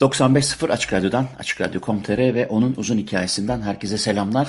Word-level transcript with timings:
95.0 0.00 0.72
Açık 0.72 0.92
Radyo'dan, 0.92 1.28
Açık 1.38 1.60
Radyo.com.tr 1.60 2.18
ve 2.18 2.46
onun 2.46 2.74
uzun 2.76 2.98
hikayesinden 2.98 3.60
herkese 3.60 3.98
selamlar. 3.98 4.48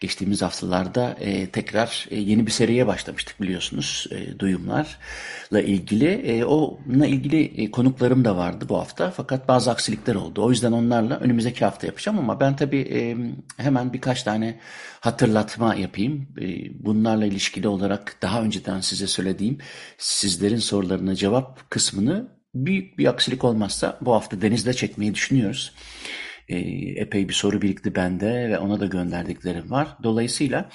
Geçtiğimiz 0.00 0.42
haftalarda 0.42 1.16
e, 1.20 1.50
tekrar 1.50 2.06
e, 2.10 2.20
yeni 2.20 2.46
bir 2.46 2.50
seriye 2.50 2.86
başlamıştık 2.86 3.42
biliyorsunuz 3.42 4.06
e, 4.10 4.38
duyumlarla 4.38 5.60
ilgili. 5.60 6.06
E, 6.06 6.44
onunla 6.44 7.06
ilgili 7.06 7.44
e, 7.44 7.70
konuklarım 7.70 8.24
da 8.24 8.36
vardı 8.36 8.64
bu 8.68 8.78
hafta 8.78 9.10
fakat 9.10 9.48
bazı 9.48 9.70
aksilikler 9.70 10.14
oldu. 10.14 10.44
O 10.44 10.50
yüzden 10.50 10.72
onlarla 10.72 11.18
önümüzdeki 11.18 11.64
hafta 11.64 11.86
yapacağım 11.86 12.18
ama 12.18 12.40
ben 12.40 12.56
tabii 12.56 12.80
e, 12.80 13.16
hemen 13.62 13.92
birkaç 13.92 14.22
tane 14.22 14.60
hatırlatma 15.00 15.74
yapayım. 15.74 16.28
E, 16.40 16.46
bunlarla 16.84 17.26
ilişkili 17.26 17.68
olarak 17.68 18.16
daha 18.22 18.42
önceden 18.42 18.80
size 18.80 19.06
söylediğim 19.06 19.58
sizlerin 19.98 20.56
sorularına 20.56 21.14
cevap 21.14 21.70
kısmını 21.70 22.41
Büyük 22.54 22.98
bir 22.98 23.06
aksilik 23.06 23.44
olmazsa 23.44 23.98
bu 24.00 24.14
hafta 24.14 24.42
denizde 24.42 24.72
çekmeyi 24.72 25.14
düşünüyoruz. 25.14 25.74
E, 26.48 26.58
epey 27.00 27.28
bir 27.28 27.34
soru 27.34 27.62
birikti 27.62 27.94
bende 27.94 28.48
ve 28.50 28.58
ona 28.58 28.80
da 28.80 28.86
gönderdiklerim 28.86 29.70
var. 29.70 29.88
Dolayısıyla 30.02 30.68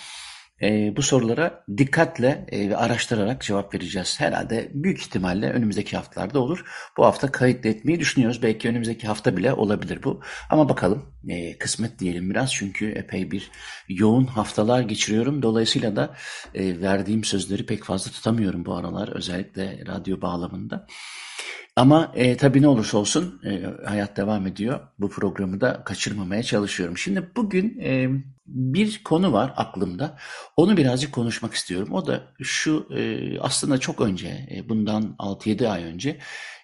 e, 0.62 0.94
bu 0.98 1.02
sorulara 1.02 1.64
dikkatle 1.78 2.46
e, 2.52 2.70
ve 2.70 2.78
araştırarak 2.78 3.42
cevap 3.42 3.74
vereceğiz. 3.74 4.20
Herhalde 4.20 4.72
büyük 4.74 5.00
ihtimalle 5.00 5.52
önümüzdeki 5.52 5.98
haftalarda 5.98 6.40
olur. 6.40 6.66
Bu 6.98 7.06
hafta 7.06 7.32
kayıt 7.32 7.66
etmeyi 7.66 8.00
düşünüyoruz. 8.00 8.44
Belki 8.44 8.70
önümüzdeki 8.70 9.08
hafta 9.08 9.38
bile 9.38 9.54
olabilir 9.54 10.04
bu. 10.04 10.22
Ama 10.50 10.70
bakalım 10.70 11.14
e, 11.28 11.58
kısmet 11.58 12.00
diyelim 12.00 12.30
biraz 12.30 12.54
çünkü 12.54 12.92
epey 12.92 13.32
bir 13.32 13.52
yoğun 13.90 14.26
haftalar 14.26 14.82
geçiriyorum. 14.82 15.42
Dolayısıyla 15.42 15.96
da 15.96 16.16
e, 16.56 16.82
verdiğim 16.82 17.24
sözleri 17.24 17.66
pek 17.66 17.84
fazla 17.84 18.12
tutamıyorum 18.12 18.66
bu 18.66 18.76
aralar 18.76 19.16
özellikle 19.16 19.84
radyo 19.88 20.22
bağlamında. 20.22 20.88
Ama 21.78 22.12
e, 22.16 22.38
tabii 22.38 22.62
ne 22.62 22.68
olursa 22.68 22.98
olsun 22.98 23.42
e, 23.46 23.62
hayat 23.86 24.18
devam 24.18 24.48
ediyor. 24.48 24.80
Bu 25.00 25.10
programı 25.10 25.62
da 25.62 25.84
kaçırmamaya 25.84 26.44
çalışıyorum. 26.44 26.98
Şimdi 26.98 27.32
bugün 27.36 27.80
e, 27.80 28.10
bir 28.46 29.04
konu 29.04 29.34
var 29.34 29.54
aklımda. 29.56 30.18
Onu 30.56 30.78
birazcık 30.78 31.12
konuşmak 31.12 31.54
istiyorum. 31.54 31.94
O 31.94 32.08
da 32.08 32.34
şu 32.42 32.88
e, 32.98 33.40
aslında 33.40 33.78
çok 33.78 34.02
önce 34.02 34.48
e, 34.52 34.70
bundan 34.70 35.16
6-7 35.20 35.68
ay 35.68 35.84
önce 35.84 36.10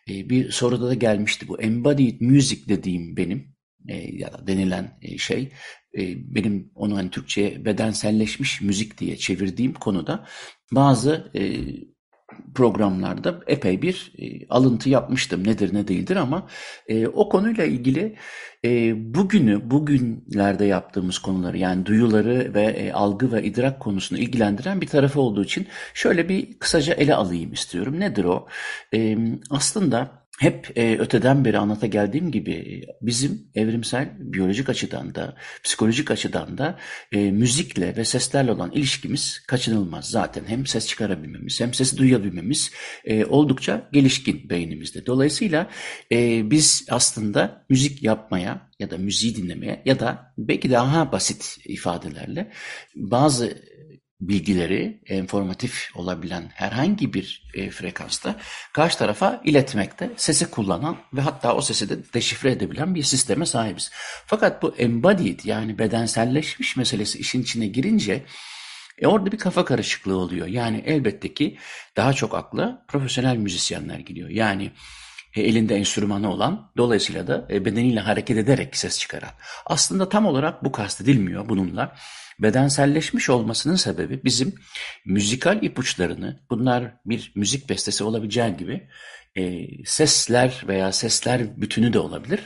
e, 0.09 0.29
bir 0.29 0.51
soruda 0.51 0.87
da 0.87 0.93
gelmişti. 0.93 1.47
Bu 1.47 1.61
embodied 1.61 2.21
music 2.21 2.69
dediğim 2.69 3.17
benim 3.17 3.55
e, 3.87 3.95
ya 3.95 4.33
da 4.33 4.47
denilen 4.47 4.97
e, 5.01 5.17
şey 5.17 5.51
e, 5.97 6.35
benim 6.35 6.71
onu 6.75 6.97
hani 6.97 7.09
Türkçe'ye 7.09 7.65
bedenselleşmiş 7.65 8.61
müzik 8.61 8.97
diye 8.97 9.17
çevirdiğim 9.17 9.73
konuda 9.73 10.25
bazı 10.71 11.31
e, 11.35 11.63
programlarda 12.55 13.39
epey 13.47 13.81
bir 13.81 14.13
e, 14.19 14.47
alıntı 14.47 14.89
yapmıştım 14.89 15.47
nedir 15.47 15.73
ne 15.73 15.87
değildir 15.87 16.15
ama 16.15 16.47
e, 16.87 17.07
o 17.07 17.29
konuyla 17.29 17.63
ilgili 17.63 18.15
e, 18.65 18.93
bugünü 19.13 19.71
bugünlerde 19.71 20.65
yaptığımız 20.65 21.19
konuları 21.19 21.57
yani 21.57 21.85
duyuları 21.85 22.53
ve 22.53 22.63
e, 22.63 22.91
algı 22.91 23.31
ve 23.31 23.43
idrak 23.43 23.79
konusunu 23.79 24.19
ilgilendiren 24.19 24.81
bir 24.81 24.87
tarafı 24.87 25.21
olduğu 25.21 25.43
için 25.43 25.67
şöyle 25.93 26.29
bir 26.29 26.59
kısaca 26.59 26.93
ele 26.93 27.15
alayım 27.15 27.53
istiyorum. 27.53 27.99
Nedir 27.99 28.23
o? 28.23 28.47
E, 28.93 29.17
aslında 29.49 30.22
hep 30.43 30.77
e, 30.77 30.97
öteden 30.97 31.45
beri 31.45 31.57
anlata 31.57 31.87
geldiğim 31.87 32.31
gibi 32.31 32.85
bizim 33.01 33.47
evrimsel 33.55 34.09
biyolojik 34.19 34.69
açıdan 34.69 35.15
da 35.15 35.35
psikolojik 35.63 36.11
açıdan 36.11 36.57
da 36.57 36.79
e, 37.11 37.31
müzikle 37.31 37.95
ve 37.97 38.05
seslerle 38.05 38.51
olan 38.51 38.71
ilişkimiz 38.71 39.39
kaçınılmaz. 39.47 40.09
Zaten 40.09 40.43
hem 40.47 40.65
ses 40.65 40.87
çıkarabilmemiz 40.87 41.61
hem 41.61 41.73
sesi 41.73 41.97
duyabilmemiz 41.97 42.71
e, 43.05 43.25
oldukça 43.25 43.89
gelişkin 43.93 44.49
beynimizde. 44.49 45.05
Dolayısıyla 45.05 45.69
e, 46.11 46.51
biz 46.51 46.85
aslında 46.89 47.65
müzik 47.69 48.03
yapmaya 48.03 48.69
ya 48.79 48.91
da 48.91 48.97
müziği 48.97 49.35
dinlemeye 49.35 49.81
ya 49.85 49.99
da 49.99 50.33
belki 50.37 50.71
daha 50.71 51.11
basit 51.11 51.57
ifadelerle 51.65 52.51
bazı 52.95 53.57
bilgileri 54.27 55.01
informatif 55.09 55.91
olabilen 55.95 56.51
herhangi 56.53 57.13
bir 57.13 57.43
e, 57.53 57.69
frekansta 57.69 58.35
karşı 58.73 58.97
tarafa 58.97 59.41
iletmekte 59.43 60.09
sesi 60.17 60.49
kullanan 60.49 60.97
ve 61.13 61.21
hatta 61.21 61.55
o 61.55 61.61
sesi 61.61 61.89
de 61.89 62.13
deşifre 62.13 62.51
edebilen 62.51 62.95
bir 62.95 63.03
sisteme 63.03 63.45
sahibiz. 63.45 63.91
Fakat 64.25 64.61
bu 64.61 64.75
embodied 64.77 65.39
yani 65.43 65.79
bedenselleşmiş 65.79 66.77
meselesi 66.77 67.19
işin 67.19 67.41
içine 67.41 67.67
girince 67.67 68.25
e 68.99 69.07
orada 69.07 69.31
bir 69.31 69.37
kafa 69.37 69.65
karışıklığı 69.65 70.17
oluyor. 70.17 70.47
Yani 70.47 70.83
elbette 70.85 71.33
ki 71.33 71.57
daha 71.97 72.13
çok 72.13 72.35
akla 72.35 72.85
profesyonel 72.87 73.37
müzisyenler 73.37 73.99
gidiyor. 73.99 74.29
Yani 74.29 74.71
elinde 75.41 75.75
enstrümanı 75.75 76.31
olan, 76.31 76.71
dolayısıyla 76.77 77.27
da 77.27 77.47
e, 77.49 77.65
bedeniyle 77.65 77.99
hareket 77.99 78.37
ederek 78.37 78.75
ses 78.75 78.99
çıkaran. 78.99 79.31
Aslında 79.65 80.09
tam 80.09 80.25
olarak 80.25 80.63
bu 80.63 80.71
kastedilmiyor 80.71 81.49
bununla. 81.49 81.95
Bedenselleşmiş 82.39 83.29
olmasının 83.29 83.75
sebebi 83.75 84.23
bizim 84.23 84.55
müzikal 85.05 85.63
ipuçlarını, 85.63 86.39
bunlar 86.49 86.93
bir 87.05 87.31
müzik 87.35 87.69
bestesi 87.69 88.03
olabileceği 88.03 88.57
gibi 88.57 88.89
e, 89.35 89.67
sesler 89.85 90.63
veya 90.67 90.91
sesler 90.91 91.61
bütünü 91.61 91.93
de 91.93 91.99
olabilir. 91.99 92.39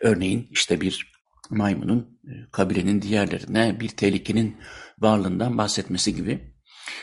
Örneğin 0.00 0.48
işte 0.50 0.80
bir 0.80 1.12
maymunun 1.50 2.20
e, 2.24 2.32
kabilenin 2.52 3.02
diğerlerine 3.02 3.80
bir 3.80 3.88
tehlikenin 3.88 4.56
varlığından 4.98 5.58
bahsetmesi 5.58 6.14
gibi. 6.14 6.54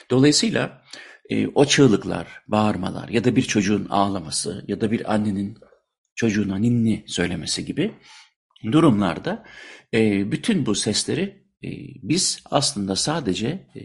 Dolayısıyla 0.09 0.81
e, 1.29 1.47
o 1.47 1.65
çığlıklar, 1.65 2.27
bağırmalar 2.47 3.09
ya 3.09 3.23
da 3.23 3.35
bir 3.35 3.41
çocuğun 3.41 3.87
ağlaması 3.89 4.65
ya 4.67 4.81
da 4.81 4.91
bir 4.91 5.13
annenin 5.13 5.57
çocuğuna 6.15 6.57
ninni 6.57 7.03
söylemesi 7.07 7.65
gibi 7.65 7.91
durumlarda 8.71 9.43
e, 9.93 10.31
bütün 10.31 10.65
bu 10.65 10.75
sesleri 10.75 11.45
ee, 11.65 11.69
biz 12.03 12.39
aslında 12.51 12.95
sadece 12.95 13.47
e, 13.75 13.81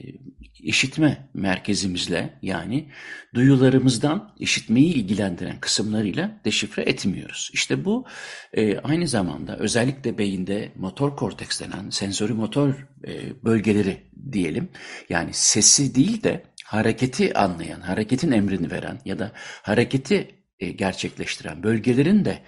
işitme 0.58 1.30
merkezimizle 1.34 2.38
yani 2.42 2.88
duyularımızdan 3.34 4.34
işitmeyi 4.38 4.94
ilgilendiren 4.94 5.60
kısımlarıyla 5.60 6.40
deşifre 6.44 6.82
etmiyoruz. 6.82 7.50
İşte 7.52 7.84
bu 7.84 8.06
e, 8.52 8.78
aynı 8.78 9.08
zamanda 9.08 9.56
özellikle 9.58 10.18
beyinde 10.18 10.72
motor 10.76 11.16
korteks 11.16 11.60
denen 11.60 11.90
sensori 11.90 12.32
motor 12.32 12.88
e, 13.06 13.44
bölgeleri 13.44 13.96
diyelim. 14.32 14.68
Yani 15.08 15.30
sesi 15.32 15.94
değil 15.94 16.22
de 16.22 16.42
hareketi 16.70 17.34
anlayan, 17.34 17.80
hareketin 17.80 18.32
emrini 18.32 18.70
veren 18.70 19.00
ya 19.04 19.18
da 19.18 19.32
hareketi 19.62 20.44
gerçekleştiren 20.76 21.62
bölgelerin 21.62 22.24
de 22.24 22.42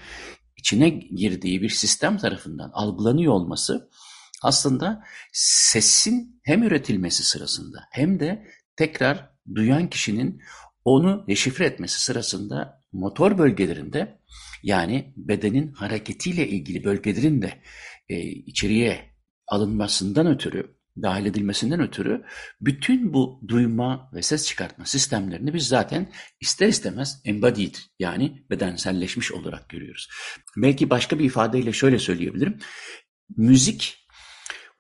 içine 0.57 0.89
girdiği 0.89 1.63
bir 1.63 1.69
sistem 1.69 2.19
tarafından 2.19 2.71
algılanıyor 2.75 3.33
olması 3.33 3.91
aslında 4.43 5.05
sesin 5.33 6.41
hem 6.43 6.63
üretilmesi 6.63 7.23
sırasında 7.25 7.79
hem 7.91 8.21
de 8.21 8.47
tekrar 8.77 9.31
duyan 9.55 9.91
kişinin 9.91 10.43
onu 10.85 11.25
deşifre 11.29 11.67
etmesi 11.67 12.01
sırasında 12.01 12.81
motor 12.93 13.39
bölgelerinde 13.39 14.19
yani 14.63 15.13
bedenin 15.17 15.73
hareketiyle 15.73 16.49
ilgili 16.49 16.85
bölgelerin 16.85 17.43
de 17.43 17.63
e, 18.09 18.21
içeriye 18.21 19.15
alınmasından 19.47 20.27
ötürü, 20.27 20.77
dahil 21.03 21.27
edilmesinden 21.27 21.81
ötürü 21.81 22.25
bütün 22.61 23.15
bu 23.15 23.41
duyma 23.49 24.11
ve 24.15 24.23
ses 24.23 24.47
çıkartma 24.47 24.85
sistemlerini 24.85 25.55
biz 25.55 25.69
zaten 25.69 26.13
ister 26.41 26.69
istemez 26.69 27.21
embodied 27.25 27.75
yani 27.99 28.43
bedenselleşmiş 28.51 29.33
olarak 29.33 29.69
görüyoruz. 29.69 30.09
Belki 30.57 30.91
başka 30.91 31.19
bir 31.19 31.25
ifadeyle 31.25 31.73
şöyle 31.73 31.99
söyleyebilirim. 31.99 32.59
Müzik 33.37 34.03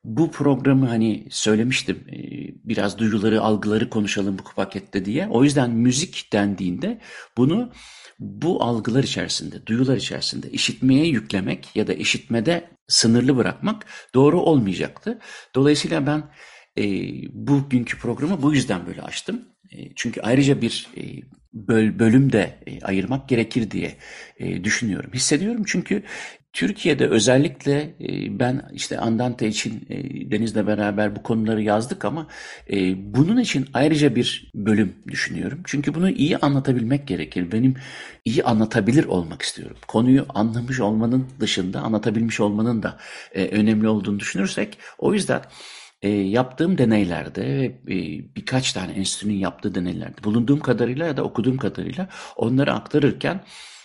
bu 0.04 0.30
programı 0.30 0.86
hani 0.88 1.26
söylemiştim 1.30 2.04
e, 2.08 2.18
biraz 2.64 2.98
duyguları 2.98 3.40
algıları 3.40 3.90
konuşalım 3.90 4.38
bu 4.38 4.42
pakette 4.56 5.04
diye. 5.04 5.28
O 5.28 5.44
yüzden 5.44 5.70
müzik 5.70 6.32
dendiğinde 6.32 7.00
bunu 7.36 7.72
bu 8.22 8.62
algılar 8.62 9.04
içerisinde, 9.04 9.66
duyular 9.66 9.96
içerisinde 9.96 10.50
işitmeye 10.50 11.06
yüklemek 11.06 11.76
ya 11.76 11.86
da 11.86 11.92
işitmede 11.92 12.70
sınırlı 12.88 13.36
bırakmak 13.36 13.86
doğru 14.14 14.40
olmayacaktı. 14.40 15.18
Dolayısıyla 15.54 16.06
ben 16.06 16.30
e, 16.78 16.84
bugünkü 17.32 17.98
programı 17.98 18.42
bu 18.42 18.54
yüzden 18.54 18.86
böyle 18.86 19.02
açtım. 19.02 19.48
E, 19.70 19.94
çünkü 19.96 20.20
ayrıca 20.20 20.60
bir 20.60 20.88
e, 20.96 21.02
böl, 21.52 21.98
bölüm 21.98 22.32
de 22.32 22.58
e, 22.66 22.80
ayırmak 22.80 23.28
gerekir 23.28 23.70
diye 23.70 23.96
e, 24.38 24.64
düşünüyorum. 24.64 25.10
Hissediyorum 25.14 25.62
çünkü 25.66 26.02
Türkiye'de 26.52 27.08
özellikle 27.08 27.94
e, 28.00 28.38
ben 28.38 28.62
işte 28.72 28.98
Andante 28.98 29.48
için 29.48 29.86
e, 29.90 30.30
Deniz'le 30.30 30.66
beraber 30.66 31.16
bu 31.16 31.22
konuları 31.22 31.62
yazdık 31.62 32.04
ama 32.04 32.26
e, 32.70 32.76
bunun 33.14 33.40
için 33.40 33.66
ayrıca 33.74 34.14
bir 34.14 34.50
bölüm 34.54 34.94
düşünüyorum. 35.08 35.60
Çünkü 35.64 35.94
bunu 35.94 36.10
iyi 36.10 36.38
anlatabilmek 36.38 37.08
gerekir. 37.08 37.52
Benim 37.52 37.74
iyi 38.24 38.44
anlatabilir 38.44 39.04
olmak 39.04 39.42
istiyorum. 39.42 39.76
Konuyu 39.88 40.26
anlamış 40.28 40.80
olmanın 40.80 41.26
dışında 41.40 41.80
anlatabilmiş 41.80 42.40
olmanın 42.40 42.82
da 42.82 42.98
önemli 43.34 43.88
olduğunu 43.88 44.20
düşünürsek 44.20 44.78
o 44.98 45.14
yüzden 45.14 45.42
yaptığım 46.08 46.78
deneylerde 46.78 47.42
ve 47.86 48.24
birkaç 48.36 48.72
tane 48.72 48.92
enstitünün 48.92 49.34
yaptığı 49.34 49.74
deneylerde 49.74 50.24
bulunduğum 50.24 50.60
kadarıyla 50.60 51.06
ya 51.06 51.16
da 51.16 51.22
okuduğum 51.22 51.56
kadarıyla 51.56 52.08
onları 52.36 52.72
aktarırken 52.72 53.44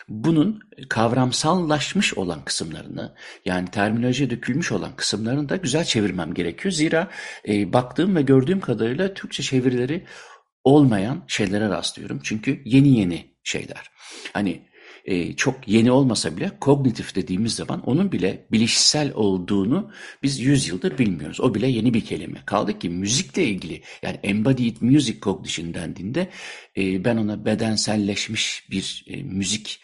bunun 0.10 0.60
kavramsallaşmış 0.90 2.14
olan 2.14 2.46
kısımlarını 2.46 3.16
yani 3.46 3.72
terminolojiye 3.72 4.30
dökülmüş 4.30 4.72
olan 4.72 4.96
kısımlarını 4.96 5.50
da 5.50 5.56
güzel 5.56 5.84
çevirmem 5.84 6.34
gerekiyor. 6.34 6.72
Zira 6.72 7.08
e, 7.48 7.74
baktığım 7.74 8.16
ve 8.16 8.22
gördüğüm 8.22 8.60
kadarıyla 8.60 9.14
Türkçe 9.14 9.44
çevirileri 9.44 10.06
olmayan 10.64 11.24
şeylere 11.28 11.70
rastlıyorum. 11.70 12.20
Çünkü 12.24 12.62
yeni 12.66 13.00
yeni 13.00 13.36
şeyler. 13.44 13.92
Hani 14.34 14.68
e, 15.08 15.34
çok 15.34 15.68
yeni 15.68 15.92
olmasa 15.92 16.38
bile 16.38 16.52
kognitif 16.62 17.16
dediğimiz 17.16 17.56
zaman 17.56 17.82
onun 17.86 18.12
bile 18.12 18.46
bilişsel 18.52 19.14
olduğunu 19.14 19.92
biz 20.24 20.40
100 20.40 20.68
yıldır 20.68 20.98
bilmiyoruz. 20.98 21.42
O 21.42 21.56
bile 21.56 21.68
yeni 21.68 21.94
bir 21.94 22.06
kelime. 22.06 22.42
Kaldı 22.46 22.80
ki 22.80 22.90
müzikle 22.90 23.44
ilgili 23.44 23.82
yani 24.02 24.20
embodied 24.24 24.78
music 24.82 25.20
cognition 25.22 25.74
dendiğinde 25.74 26.30
e, 26.78 27.06
ben 27.06 27.18
ona 27.18 27.46
bedenselleşmiş 27.46 28.68
bir 28.72 29.06
e, 29.08 29.24
müzik 29.24 29.80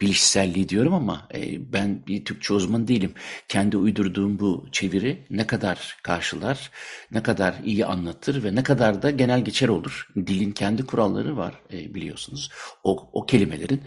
bilişselliği 0.00 0.68
diyorum 0.68 0.94
ama 0.94 1.28
e, 1.34 1.72
ben 1.72 2.06
bir 2.06 2.24
Türkçe 2.24 2.54
uzmanı 2.54 2.88
değilim. 2.88 3.12
Kendi 3.48 3.76
uydurduğum 3.76 4.38
bu 4.38 4.66
çeviri 4.72 5.26
ne 5.30 5.46
kadar 5.46 5.96
karşılar, 6.02 6.70
ne 7.12 7.22
kadar 7.22 7.54
iyi 7.64 7.86
anlatır 7.86 8.44
ve 8.44 8.54
ne 8.54 8.62
kadar 8.62 9.02
da 9.02 9.10
genel 9.10 9.44
geçer 9.44 9.68
olur. 9.68 10.08
Dilin 10.16 10.52
kendi 10.52 10.86
kuralları 10.86 11.36
var 11.36 11.54
e, 11.72 11.94
biliyorsunuz. 11.94 12.50
O, 12.84 13.10
o 13.12 13.26
kelimelerin 13.26 13.82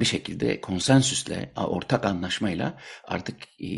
bir 0.00 0.04
şekilde 0.04 0.60
konsensüsle, 0.60 1.52
ortak 1.56 2.04
anlaşmayla 2.04 2.74
artık 3.04 3.36
e, 3.60 3.68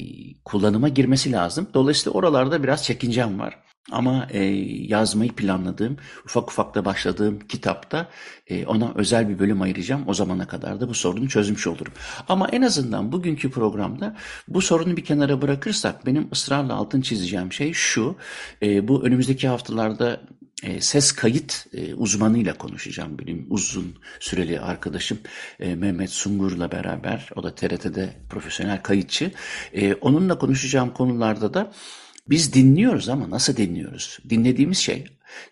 kullanıma 0.44 0.88
girmesi 0.88 1.32
lazım. 1.32 1.69
Dolayısıyla 1.75 2.19
oralarda 2.19 2.62
biraz 2.62 2.84
çekincem 2.84 3.38
var. 3.38 3.58
Ama 3.90 4.26
e, 4.31 4.44
yazmayı 4.88 5.32
planladığım, 5.32 5.96
ufak 6.25 6.50
ufak 6.50 6.75
da 6.75 6.84
başladığım 6.84 7.38
kitapta 7.38 8.08
e, 8.46 8.67
ona 8.67 8.93
özel 8.94 9.28
bir 9.28 9.38
bölüm 9.38 9.62
ayıracağım. 9.62 10.05
O 10.06 10.14
zamana 10.14 10.46
kadar 10.46 10.81
da 10.81 10.88
bu 10.88 10.94
sorunu 10.94 11.28
çözmüş 11.28 11.67
olurum. 11.67 11.93
Ama 12.28 12.49
en 12.49 12.62
azından 12.62 13.12
bugünkü 13.12 13.50
programda 13.50 14.16
bu 14.49 14.61
sorunu 14.62 14.96
bir 14.96 15.05
kenara 15.05 15.43
bırakırsak 15.43 16.06
benim 16.06 16.28
ısrarla 16.32 16.75
altın 16.75 17.00
çizeceğim 17.00 17.52
şey 17.52 17.73
şu. 17.73 18.16
E, 18.62 18.88
bu 18.88 19.05
önümüzdeki 19.05 19.49
haftalarda 19.49 20.20
e, 20.62 20.80
ses 20.80 21.12
kayıt 21.12 21.66
e, 21.72 21.94
uzmanıyla 21.94 22.58
konuşacağım. 22.58 23.18
Benim 23.18 23.46
uzun 23.50 23.94
süreli 24.20 24.60
arkadaşım 24.60 25.18
e, 25.60 25.74
Mehmet 25.74 26.10
Sungur'la 26.10 26.72
beraber. 26.72 27.30
O 27.36 27.42
da 27.42 27.54
TRT'de 27.54 28.16
profesyonel 28.30 28.82
kayıtçı. 28.82 29.32
E, 29.72 29.94
onunla 29.94 30.38
konuşacağım 30.38 30.94
konularda 30.94 31.54
da 31.54 31.72
biz 32.28 32.52
dinliyoruz 32.52 33.08
ama 33.08 33.30
nasıl 33.30 33.56
dinliyoruz? 33.56 34.18
Dinlediğimiz 34.28 34.78
şey 34.78 35.04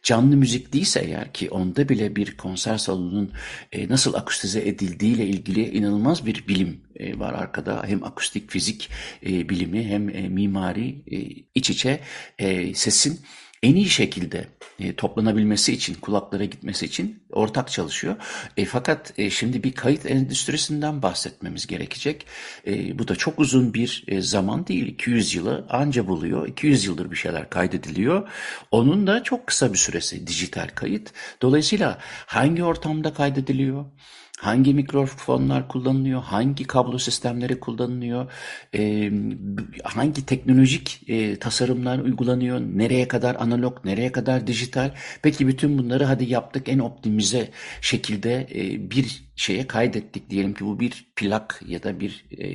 canlı 0.02 0.37
müzik 0.37 0.72
değilse 0.72 1.00
eğer 1.00 1.32
ki 1.32 1.50
onda 1.50 1.88
bile 1.88 2.16
bir 2.16 2.37
konser 2.37 2.78
salonunun 2.78 3.32
e, 3.72 3.88
nasıl 3.88 4.14
akustize 4.14 4.69
edildiğiyle 4.69 5.26
ilgili 5.26 5.70
inanılmaz 5.70 6.26
bir 6.26 6.49
bilim 6.49 6.81
e, 6.96 7.19
var 7.19 7.34
arkada. 7.34 7.82
Hem 7.87 8.04
akustik 8.04 8.50
fizik 8.50 8.90
e, 9.26 9.49
bilimi 9.49 9.84
hem 9.84 10.08
e, 10.08 10.28
mimari 10.28 11.02
e, 11.06 11.16
iç 11.54 11.70
içe 11.70 12.00
e, 12.38 12.75
sesin 12.75 13.20
en 13.62 13.75
iyi 13.75 13.88
şekilde 13.88 14.49
e, 14.81 14.94
toplanabilmesi 14.94 15.72
için, 15.72 15.94
kulaklara 15.94 16.44
gitmesi 16.44 16.87
için 16.87 17.22
ortak 17.32 17.70
çalışıyor. 17.70 18.16
E, 18.56 18.64
fakat 18.64 19.19
e, 19.19 19.31
şimdi 19.31 19.64
bir 19.64 19.72
kayıt 19.72 20.06
endüstrisinden 20.06 21.02
bahsetmemiz 21.02 21.66
gerekecek. 21.66 22.26
E, 22.66 22.99
bu 22.99 23.08
da 23.08 23.16
çok 23.16 23.38
uzun 23.38 23.75
bir 23.75 24.05
e, 24.08 24.20
zaman 24.20 24.66
değil. 24.66 24.87
200 24.87 25.34
yılı 25.34 25.66
anca 25.69 26.06
buluyor. 26.06 26.49
200 26.49 26.84
yıldır 26.84 27.10
bir 27.10 27.16
şeyler 27.16 27.50
kaydediliyor. 27.50 28.28
Onun 28.70 29.06
da 29.06 29.22
çok 29.22 29.46
kısa 29.46 29.72
bir 29.72 29.78
süresi 29.78 30.26
dijital 30.26 30.69
kayıt. 30.75 31.12
Dolayısıyla 31.43 31.99
hangi 32.26 32.64
ortamda 32.64 33.14
kaydediliyor? 33.14 33.84
Hangi 34.40 34.75
mikrofonlar 34.75 35.69
kullanılıyor, 35.69 36.23
hangi 36.23 36.64
kablo 36.64 36.99
sistemleri 36.99 37.61
kullanılıyor, 37.61 38.32
e, 38.75 39.11
hangi 39.85 40.26
teknolojik 40.26 41.02
e, 41.08 41.38
tasarımlar 41.38 41.99
uygulanıyor, 41.99 42.61
nereye 42.61 43.08
kadar 43.08 43.35
analog, 43.35 43.85
nereye 43.85 44.12
kadar 44.12 44.46
dijital. 44.46 44.90
Peki 45.23 45.46
bütün 45.46 45.79
bunları 45.79 46.05
hadi 46.05 46.25
yaptık 46.25 46.69
en 46.69 46.79
optimize 46.79 47.50
şekilde 47.81 48.49
e, 48.55 48.90
bir 48.90 49.29
şeye 49.37 49.67
kaydettik. 49.67 50.31
Diyelim 50.31 50.55
ki 50.55 50.64
bu 50.64 50.81
bir 50.81 51.06
plak 51.17 51.61
ya 51.67 51.82
da 51.82 52.00
bir 52.00 52.25
e, 52.38 52.49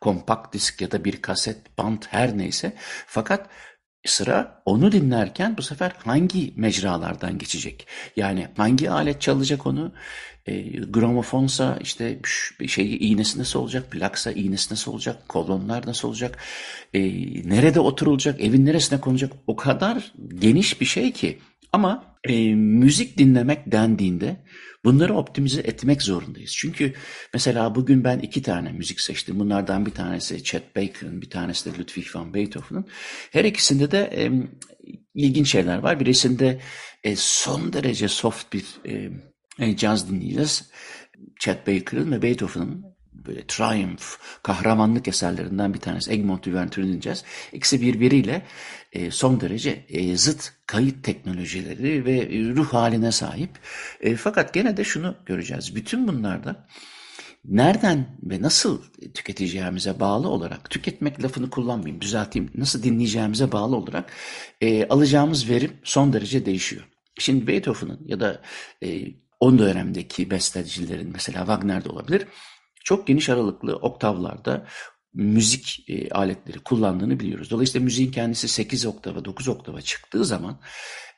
kompakt 0.00 0.54
disk 0.54 0.80
ya 0.80 0.90
da 0.90 1.04
bir 1.04 1.22
kaset, 1.22 1.78
band 1.78 2.02
her 2.08 2.38
neyse. 2.38 2.72
Fakat 3.06 3.50
sıra 4.04 4.62
onu 4.64 4.92
dinlerken 4.92 5.56
bu 5.56 5.62
sefer 5.62 5.92
hangi 6.04 6.52
mecralardan 6.56 7.38
geçecek? 7.38 7.86
Yani 8.16 8.48
hangi 8.56 8.90
alet 8.90 9.20
çalacak 9.20 9.66
onu? 9.66 9.92
E, 10.46 10.62
gramofonsa 10.80 11.78
işte 11.80 12.18
şey 12.66 12.96
iğnesi 13.00 13.38
nasıl 13.38 13.60
olacak, 13.60 13.90
plaksa 13.90 14.32
iğnesi 14.32 14.72
nasıl 14.72 14.92
olacak, 14.92 15.28
kolonlar 15.28 15.86
nasıl 15.86 16.08
olacak, 16.08 16.38
e, 16.94 17.00
nerede 17.48 17.80
oturulacak, 17.80 18.40
evin 18.40 18.66
neresine 18.66 19.00
konacak 19.00 19.32
o 19.46 19.56
kadar 19.56 20.12
geniş 20.38 20.80
bir 20.80 20.86
şey 20.86 21.12
ki. 21.12 21.38
Ama 21.72 22.04
e, 22.24 22.54
müzik 22.54 23.18
dinlemek 23.18 23.72
dendiğinde 23.72 24.36
bunları 24.84 25.14
optimize 25.14 25.60
etmek 25.60 26.02
zorundayız. 26.02 26.52
Çünkü 26.56 26.94
mesela 27.34 27.74
bugün 27.74 28.04
ben 28.04 28.18
iki 28.18 28.42
tane 28.42 28.72
müzik 28.72 29.00
seçtim. 29.00 29.38
Bunlardan 29.38 29.86
bir 29.86 29.90
tanesi 29.90 30.44
Chet 30.44 30.76
Baker'ın, 30.76 31.22
bir 31.22 31.30
tanesi 31.30 31.72
de 31.72 31.78
Ludwig 31.78 32.06
van 32.14 32.34
Beethoven'ın. 32.34 32.86
Her 33.32 33.44
ikisinde 33.44 33.90
de 33.90 34.10
e, 34.16 34.30
ilginç 35.14 35.50
şeyler 35.50 35.78
var. 35.78 36.00
Birisinde 36.00 36.60
e, 37.04 37.16
son 37.16 37.72
derece 37.72 38.08
soft 38.08 38.52
bir 38.52 38.64
e, 39.58 39.76
caz 39.76 40.10
dinleyeceğiz. 40.10 40.70
Chet 41.38 41.66
Baker'ın 41.66 42.12
ve 42.12 42.22
Beethoven'ın 42.22 42.91
böyle 43.12 43.46
triumph, 43.46 44.04
kahramanlık 44.42 45.08
eserlerinden 45.08 45.74
bir 45.74 45.78
tanesi 45.78 46.12
Egmont 46.12 46.48
Ouvertüre'ü 46.48 46.86
dinleyeceğiz. 46.86 47.24
İkisi 47.52 47.80
birbiriyle 47.80 48.42
e, 48.92 49.10
son 49.10 49.40
derece 49.40 49.84
e, 49.88 50.16
zıt 50.16 50.52
kayıt 50.66 51.04
teknolojileri 51.04 52.04
ve 52.04 52.28
ruh 52.54 52.72
haline 52.72 53.12
sahip. 53.12 53.50
E, 54.00 54.16
fakat 54.16 54.54
gene 54.54 54.76
de 54.76 54.84
şunu 54.84 55.16
göreceğiz. 55.26 55.74
Bütün 55.74 56.08
bunlarda 56.08 56.66
nereden 57.44 58.18
ve 58.22 58.42
nasıl 58.42 58.82
tüketeceğimize 59.14 60.00
bağlı 60.00 60.28
olarak, 60.28 60.70
tüketmek 60.70 61.24
lafını 61.24 61.50
kullanmayayım, 61.50 62.00
düzelteyim, 62.00 62.50
nasıl 62.54 62.82
dinleyeceğimize 62.82 63.52
bağlı 63.52 63.76
olarak 63.76 64.12
e, 64.60 64.88
alacağımız 64.88 65.48
verim 65.48 65.72
son 65.84 66.12
derece 66.12 66.46
değişiyor. 66.46 66.82
Şimdi 67.18 67.46
Beethoven'ın 67.46 68.00
ya 68.06 68.20
da 68.20 68.42
e, 68.84 69.04
o 69.40 69.58
dönemdeki 69.58 70.30
bestecilerin 70.30 71.10
mesela 71.12 71.38
Wagner'de 71.38 71.88
olabilir 71.88 72.26
çok 72.84 73.06
geniş 73.06 73.28
aralıklı 73.28 73.76
oktavlarda 73.76 74.66
müzik 75.14 75.84
e, 75.88 76.10
aletleri 76.10 76.58
kullandığını 76.58 77.20
biliyoruz. 77.20 77.50
Dolayısıyla 77.50 77.84
müziğin 77.84 78.10
kendisi 78.10 78.48
8 78.48 78.86
oktava 78.86 79.24
9 79.24 79.48
oktava 79.48 79.80
çıktığı 79.80 80.24
zaman 80.24 80.60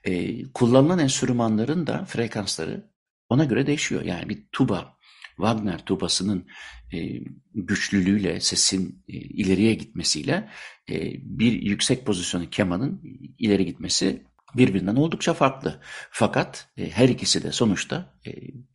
e, 0.04 0.42
kullanılan 0.52 0.98
enstrümanların 0.98 1.86
da 1.86 2.04
frekansları 2.04 2.90
ona 3.28 3.44
göre 3.44 3.66
değişiyor. 3.66 4.02
Yani 4.02 4.28
bir 4.28 4.46
tuba 4.52 4.94
Wagner 5.36 5.84
tubasının 5.84 6.46
e, 6.92 7.20
güçlülüğüyle 7.54 8.40
sesin 8.40 9.04
e, 9.08 9.12
ileriye 9.12 9.74
gitmesiyle 9.74 10.50
e, 10.90 11.12
bir 11.22 11.52
yüksek 11.52 12.06
pozisyonu 12.06 12.50
kemanın 12.50 13.02
ileri 13.38 13.66
gitmesi 13.66 14.22
birbirinden 14.56 14.96
oldukça 14.96 15.34
farklı. 15.34 15.80
Fakat 16.10 16.68
e, 16.76 16.90
her 16.90 17.08
ikisi 17.08 17.42
de 17.42 17.52
sonuçta 17.52 18.14
e, 18.26 18.30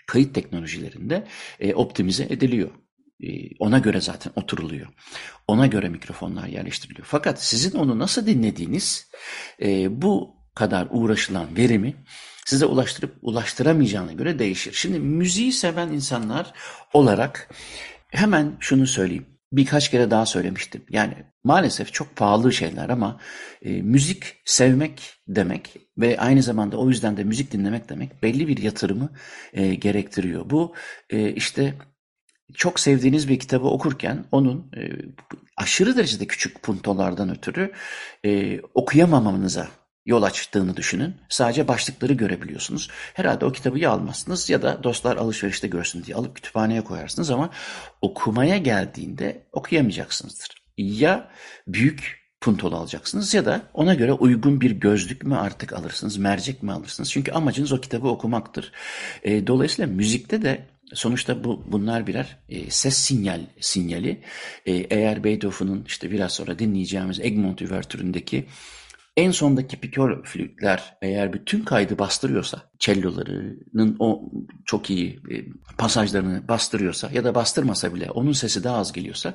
kayıt 0.08 0.36
teknolojilerinde 0.36 1.28
e, 1.60 1.74
optimize 1.74 2.24
ediliyor. 2.24 2.70
E, 3.24 3.28
ona 3.60 3.80
göre 3.80 4.02
zaten 4.02 4.34
oturuluyor. 4.36 4.88
Ona 5.48 5.68
göre 5.68 5.90
mikrofonlar 5.90 6.48
yerleştiriliyor. 6.48 7.08
Fakat 7.10 7.44
sizin 7.44 7.78
onu 7.78 8.00
nasıl 8.00 8.26
dinlediğiniz 8.26 9.12
e, 9.62 10.02
bu 10.02 10.36
kadar 10.56 10.88
uğraşılan 10.92 11.58
verimi 11.58 11.96
size 12.46 12.66
ulaştırıp 12.66 13.16
ulaştıramayacağına 13.22 14.14
göre 14.14 14.40
değişir. 14.40 14.74
Şimdi 14.74 15.00
müziği 15.00 15.52
seven 15.54 15.88
insanlar 15.88 16.54
olarak 16.94 17.50
hemen 18.10 18.58
şunu 18.60 18.88
söyleyeyim. 18.88 19.39
Birkaç 19.52 19.92
kere 19.92 20.12
daha 20.12 20.26
söylemiştim. 20.26 20.84
Yani 20.90 21.14
maalesef 21.44 21.94
çok 21.94 22.16
pahalı 22.16 22.54
şeyler 22.54 22.90
ama 22.90 23.20
e, 23.62 23.82
müzik 23.82 24.24
sevmek 24.46 25.14
demek 25.28 25.78
ve 25.98 26.20
aynı 26.20 26.44
zamanda 26.44 26.78
o 26.78 26.90
yüzden 26.90 27.18
de 27.18 27.24
müzik 27.24 27.52
dinlemek 27.52 27.90
demek 27.90 28.24
belli 28.24 28.48
bir 28.48 28.58
yatırımı 28.58 29.10
e, 29.54 29.76
gerektiriyor. 29.76 30.50
Bu 30.50 30.76
e, 31.10 31.34
işte 31.34 31.74
çok 32.54 32.80
sevdiğiniz 32.80 33.30
bir 33.30 33.40
kitabı 33.40 33.68
okurken 33.68 34.26
onun 34.32 34.72
e, 34.78 34.90
aşırı 35.58 35.98
derecede 35.98 36.28
küçük 36.28 36.64
puntolardan 36.64 37.30
ötürü 37.30 37.72
e, 38.26 38.62
okuyamamanıza 38.62 39.68
yol 40.10 40.24
açtığını 40.24 40.78
düşünün. 40.78 41.16
Sadece 41.30 41.68
başlıkları 41.68 42.14
görebiliyorsunuz. 42.14 42.90
Herhalde 43.14 43.46
o 43.46 43.52
kitabı 43.52 43.80
ya 43.80 43.92
almazsınız 43.92 44.50
ya 44.50 44.62
da 44.62 44.84
dostlar 44.84 45.18
alışverişte 45.18 45.68
görsün 45.68 46.04
diye 46.04 46.18
alıp 46.18 46.36
kütüphaneye 46.36 46.82
koyarsınız 46.82 47.32
ama 47.32 47.50
okumaya 48.02 48.58
geldiğinde 48.58 49.48
okuyamayacaksınızdır. 49.52 50.64
Ya 50.78 51.32
büyük 51.68 52.20
puntolu 52.42 52.76
alacaksınız 52.76 53.34
ya 53.34 53.46
da 53.46 53.62
ona 53.74 53.94
göre 53.94 54.14
uygun 54.14 54.62
bir 54.62 54.72
gözlük 54.72 55.24
mü 55.24 55.36
artık 55.36 55.74
alırsınız, 55.74 56.18
mercek 56.18 56.64
mi 56.64 56.72
alırsınız? 56.72 57.12
Çünkü 57.12 57.32
amacınız 57.32 57.72
o 57.72 57.82
kitabı 57.82 58.08
okumaktır. 58.08 58.72
E, 59.24 59.48
dolayısıyla 59.48 59.92
müzikte 59.92 60.42
de 60.42 60.68
sonuçta 60.94 61.44
bu 61.44 61.64
bunlar 61.68 62.08
birer 62.08 62.38
e, 62.50 62.72
ses 62.72 62.98
sinyal 62.98 63.42
sinyali. 63.60 64.22
E, 64.66 64.74
eğer 64.74 65.24
Beethoven'ın 65.24 65.84
işte 65.88 66.12
biraz 66.12 66.32
sonra 66.32 66.60
dinleyeceğimiz 66.60 67.20
Egmont 67.20 67.62
Üvertürü'ndeki 67.62 68.46
en 69.20 69.32
sondaki 69.32 69.80
pikör 69.80 70.24
flütler 70.24 70.98
eğer 71.02 71.34
bütün 71.34 71.64
kaydı 71.64 72.00
bastırıyorsa, 72.00 72.62
cellolarının 72.80 73.96
o 74.00 74.32
çok 74.66 74.90
iyi 74.90 75.20
e, 75.32 75.36
pasajlarını 75.78 76.48
bastırıyorsa 76.48 77.10
ya 77.14 77.24
da 77.24 77.36
bastırmasa 77.36 77.96
bile 77.96 78.12
onun 78.12 78.32
sesi 78.32 78.64
daha 78.64 78.78
az 78.78 78.94
geliyorsa 78.94 79.34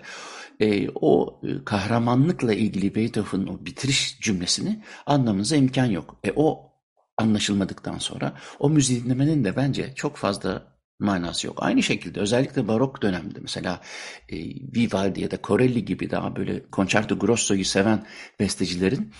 e, 0.60 0.88
o 0.94 1.40
e, 1.42 1.64
kahramanlıkla 1.64 2.54
ilgili 2.54 2.94
Beethoven'ın 2.94 3.46
o 3.46 3.66
bitiriş 3.66 4.20
cümlesini 4.20 4.82
anlamanıza 5.06 5.56
imkan 5.56 5.86
yok. 5.86 6.16
E, 6.24 6.32
o 6.36 6.72
anlaşılmadıktan 7.18 7.98
sonra 7.98 8.32
o 8.58 8.70
müziği 8.70 9.04
dinlemenin 9.04 9.44
de 9.44 9.56
bence 9.56 9.92
çok 9.94 10.16
fazla 10.16 10.74
manası 10.98 11.46
yok. 11.46 11.58
Aynı 11.60 11.82
şekilde 11.82 12.20
özellikle 12.20 12.68
barok 12.68 13.02
dönemde 13.02 13.38
mesela 13.42 13.80
e, 14.28 14.36
Vivaldi 14.76 15.20
ya 15.20 15.30
da 15.30 15.38
Corelli 15.44 15.84
gibi 15.84 16.10
daha 16.10 16.36
böyle 16.36 16.62
concerto 16.72 17.18
grosso'yu 17.18 17.64
seven 17.64 18.06
bestecilerin 18.40 19.12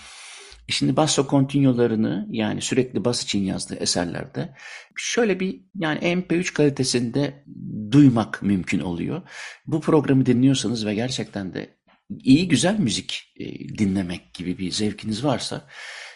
Şimdi 0.67 0.95
basso 0.95 1.27
continuo'larını 1.29 2.27
yani 2.29 2.61
sürekli 2.61 3.05
bas 3.05 3.23
için 3.23 3.43
yazdığı 3.43 3.75
eserlerde 3.75 4.55
şöyle 4.95 5.39
bir 5.39 5.61
yani 5.75 5.99
MP3 5.99 6.53
kalitesinde 6.53 7.45
duymak 7.91 8.41
mümkün 8.41 8.79
oluyor. 8.79 9.21
Bu 9.67 9.81
programı 9.81 10.25
dinliyorsanız 10.25 10.85
ve 10.85 10.95
gerçekten 10.95 11.53
de 11.53 11.77
iyi 12.23 12.47
güzel 12.47 12.79
müzik 12.79 13.33
e, 13.39 13.45
dinlemek 13.77 14.33
gibi 14.33 14.57
bir 14.57 14.71
zevkiniz 14.71 15.23
varsa 15.23 15.67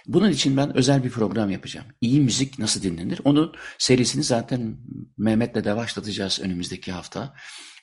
bunun 0.08 0.30
için 0.30 0.58
ben 0.58 0.78
özel 0.78 1.04
bir 1.04 1.10
program 1.10 1.50
yapacağım. 1.50 1.88
İyi 2.02 2.22
müzik 2.22 2.60
nasıl 2.60 2.82
dinlenir? 2.82 3.22
Onun 3.24 3.54
serisini 3.78 4.24
zaten 4.24 4.78
Mehmet'le 5.18 5.66
de 5.66 5.76
başlatacağız 5.76 6.40
önümüzdeki 6.40 6.92
hafta 6.92 7.34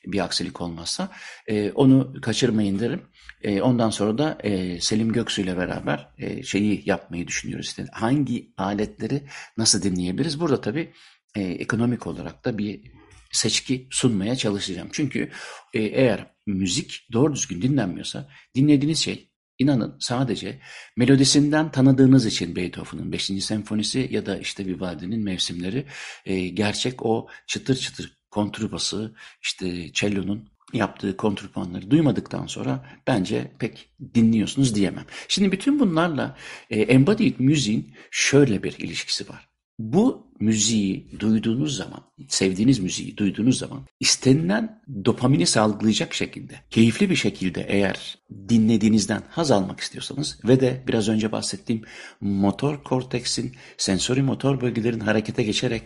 bir 0.06 0.24
aksilik 0.24 0.60
olmazsa. 0.60 1.08
E, 1.46 1.72
onu 1.72 2.14
kaçırmayın 2.22 2.78
derim. 2.78 3.02
E, 3.42 3.60
ondan 3.60 3.90
sonra 3.90 4.18
da 4.18 4.38
e, 4.42 4.80
Selim 4.80 5.12
Göksu 5.12 5.42
ile 5.42 5.56
beraber 5.56 6.08
e, 6.18 6.42
şeyi 6.42 6.82
yapmayı 6.86 7.26
düşünüyoruz. 7.26 7.66
İşte 7.66 7.86
hangi 7.92 8.52
aletleri 8.56 9.22
nasıl 9.56 9.82
dinleyebiliriz? 9.82 10.40
Burada 10.40 10.60
tabii 10.60 10.92
e, 11.36 11.42
ekonomik 11.42 12.06
olarak 12.06 12.44
da 12.44 12.58
bir 12.58 12.80
seçki 13.32 13.88
sunmaya 13.90 14.36
çalışacağım. 14.36 14.88
Çünkü 14.92 15.30
e, 15.74 15.82
eğer 15.82 16.26
müzik 16.46 17.08
doğru 17.12 17.34
düzgün 17.34 17.62
dinlenmiyorsa 17.62 18.28
dinlediğiniz 18.54 18.98
şey 18.98 19.30
inanın 19.58 19.96
sadece 20.00 20.60
melodisinden 20.96 21.70
tanıdığınız 21.70 22.26
için 22.26 22.56
Beethoven'ın 22.56 23.12
5. 23.12 23.24
senfonisi 23.24 24.08
ya 24.10 24.26
da 24.26 24.38
işte 24.38 24.66
Vivaldi'nin 24.66 25.24
mevsimleri 25.24 25.86
e, 26.24 26.48
gerçek 26.48 27.06
o 27.06 27.28
çıtır 27.46 27.76
çıtır 27.76 28.15
kontrbası 28.36 29.14
işte 29.42 29.92
cello'nun 29.92 30.48
yaptığı 30.72 31.16
kontrpuanları 31.16 31.90
duymadıktan 31.90 32.46
sonra 32.46 32.86
bence 33.06 33.52
pek 33.58 33.90
dinliyorsunuz 34.14 34.74
diyemem. 34.74 35.04
Şimdi 35.28 35.52
bütün 35.52 35.80
bunlarla 35.80 36.36
e, 36.70 36.80
embodied 36.80 37.34
müziğin 37.38 37.94
şöyle 38.10 38.62
bir 38.62 38.78
ilişkisi 38.78 39.28
var. 39.28 39.48
Bu 39.78 40.26
müziği 40.40 41.20
duyduğunuz 41.20 41.76
zaman, 41.76 42.00
sevdiğiniz 42.28 42.78
müziği 42.78 43.16
duyduğunuz 43.16 43.58
zaman 43.58 43.86
istenilen 44.00 44.82
dopamini 45.04 45.46
salgılayacak 45.46 46.14
şekilde, 46.14 46.54
keyifli 46.70 47.10
bir 47.10 47.16
şekilde 47.16 47.66
eğer 47.68 48.18
dinlediğinizden 48.48 49.22
haz 49.28 49.50
almak 49.50 49.80
istiyorsanız 49.80 50.38
ve 50.44 50.60
de 50.60 50.84
biraz 50.88 51.08
önce 51.08 51.32
bahsettiğim 51.32 51.82
motor 52.20 52.82
korteksin, 52.84 53.54
sensori 53.78 54.22
motor 54.22 54.60
bölgelerin 54.60 55.00
harekete 55.00 55.42
geçerek 55.42 55.82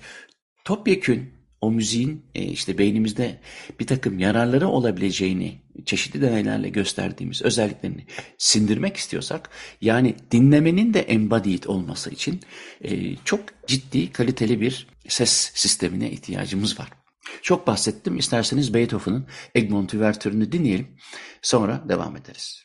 topyekün 0.64 1.39
o 1.61 1.71
müziğin 1.71 2.23
e, 2.35 2.43
işte 2.43 2.79
beynimizde 2.79 3.40
bir 3.81 3.87
takım 3.87 4.19
yararları 4.19 4.69
olabileceğini 4.69 5.59
çeşitli 5.87 6.23
deneylerle 6.23 6.69
gösterdiğimiz 6.69 7.43
özelliklerini 7.43 8.07
sindirmek 8.38 8.97
istiyorsak 8.97 9.50
yani 9.81 10.14
dinlemenin 10.31 10.95
de 10.95 11.00
embodied 11.00 11.64
olması 11.64 12.11
için 12.11 12.40
e, 12.85 13.17
çok 13.17 13.40
ciddi 13.67 14.12
kaliteli 14.12 14.61
bir 14.61 14.87
ses 15.09 15.50
sistemine 15.55 16.11
ihtiyacımız 16.11 16.81
var. 16.81 16.88
Çok 17.43 17.67
bahsettim. 17.67 18.19
İsterseniz 18.19 18.75
Beethoven'ın 18.75 19.26
Egmont 19.55 19.95
Üvertürü'nü 19.95 20.52
dinleyelim. 20.52 20.88
Sonra 21.43 21.85
devam 21.88 22.17
ederiz. 22.17 22.64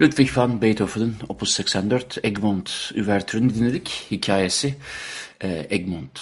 Ludwig 0.00 0.36
van 0.38 0.62
Beethoven'ın 0.62 1.16
Opus 1.28 1.52
84 1.52 2.18
Egmont 2.24 2.92
Üvertürü'nü 2.94 3.54
dinledik. 3.54 4.06
Hikayesi 4.10 4.74
e, 5.40 5.66
Egmont 5.70 6.20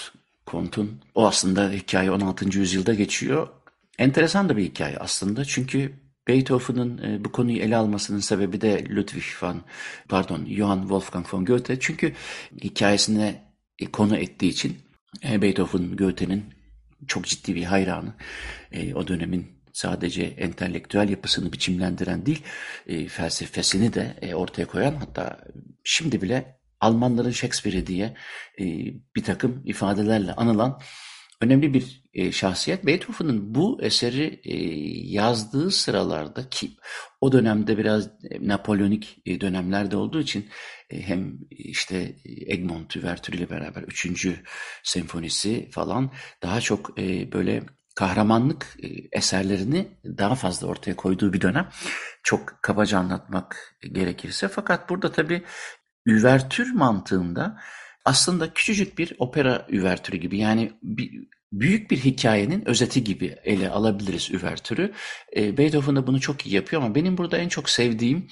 Kont'un 0.53 1.01
o 1.15 1.27
aslında 1.27 1.71
hikaye 1.71 2.11
16. 2.11 2.57
yüzyılda 2.57 2.93
geçiyor. 2.93 3.47
Enteresan 3.99 4.49
da 4.49 4.57
bir 4.57 4.63
hikaye 4.63 4.97
aslında 4.97 5.45
çünkü 5.45 5.93
Beethoven'ın 6.27 6.97
e, 6.97 7.25
bu 7.25 7.31
konuyu 7.31 7.57
ele 7.57 7.75
almasının 7.75 8.19
sebebi 8.19 8.61
de 8.61 8.85
Ludwig 8.89 9.23
van, 9.41 9.61
pardon, 10.09 10.45
Johann 10.45 10.81
Wolfgang 10.81 11.33
von 11.33 11.45
Goethe. 11.45 11.79
Çünkü 11.79 12.13
hikayesine 12.63 13.43
e, 13.79 13.91
konu 13.91 14.17
ettiği 14.17 14.47
için 14.47 14.77
e, 15.29 15.41
Beethoven, 15.41 15.97
Goethe'nin 15.97 16.45
çok 17.07 17.25
ciddi 17.25 17.55
bir 17.55 17.63
hayranı. 17.63 18.13
O 18.95 19.07
dönemin 19.07 19.47
sadece 19.73 20.23
entelektüel 20.23 21.09
yapısını 21.09 21.53
biçimlendiren 21.53 22.25
değil, 22.25 22.43
felsefesini 23.09 23.93
de 23.93 24.35
ortaya 24.35 24.65
koyan 24.65 24.95
hatta 24.95 25.39
şimdi 25.83 26.21
bile 26.21 26.62
Almanların 26.83 27.31
Shakespeare'i 27.31 27.87
diye 27.87 28.13
e, 28.59 28.63
bir 29.15 29.23
takım 29.23 29.61
ifadelerle 29.65 30.33
anılan 30.33 30.79
önemli 31.41 31.73
bir 31.73 32.03
e, 32.13 32.31
şahsiyet. 32.31 32.85
Beethoven'ın 32.85 33.55
bu 33.55 33.79
eseri 33.81 34.41
e, 34.43 34.55
yazdığı 35.13 35.71
sıralarda 35.71 36.49
ki 36.49 36.71
o 37.21 37.31
dönemde 37.31 37.77
biraz 37.77 38.07
e, 38.07 38.47
Napolyonik 38.47 39.21
e, 39.25 39.41
dönemlerde 39.41 39.97
olduğu 39.97 40.21
için 40.21 40.49
e, 40.89 41.01
hem 41.01 41.39
işte 41.49 41.97
e, 42.25 42.53
Egmont 42.53 42.97
Üvertür 42.97 43.33
ile 43.33 43.49
beraber 43.49 43.83
3. 43.83 44.27
senfonisi 44.83 45.69
falan 45.71 46.11
daha 46.43 46.61
çok 46.61 46.99
e, 46.99 47.31
böyle 47.31 47.63
kahramanlık 47.95 48.77
e, 48.83 48.87
eserlerini 49.11 49.87
daha 50.05 50.35
fazla 50.35 50.67
ortaya 50.67 50.95
koyduğu 50.95 51.33
bir 51.33 51.41
dönem. 51.41 51.69
Çok 52.23 52.59
kabaca 52.61 52.99
anlatmak 52.99 53.75
gerekirse. 53.91 54.47
Fakat 54.47 54.89
burada 54.89 55.11
tabii 55.11 55.43
üvertür 56.05 56.71
mantığında 56.71 57.59
aslında 58.05 58.53
küçücük 58.53 58.97
bir 58.97 59.13
opera 59.19 59.67
üvertürü 59.69 60.17
gibi 60.17 60.37
yani 60.37 60.71
bir, 60.83 61.27
büyük 61.51 61.91
bir 61.91 61.97
hikayenin 61.97 62.67
özeti 62.67 63.03
gibi 63.03 63.35
ele 63.43 63.69
alabiliriz 63.69 64.31
üvertürü. 64.31 64.93
E, 65.35 65.57
Beethoven 65.57 65.95
da 65.95 66.07
bunu 66.07 66.21
çok 66.21 66.45
iyi 66.45 66.55
yapıyor 66.55 66.81
ama 66.81 66.95
benim 66.95 67.17
burada 67.17 67.37
en 67.37 67.49
çok 67.49 67.69
sevdiğim 67.69 68.27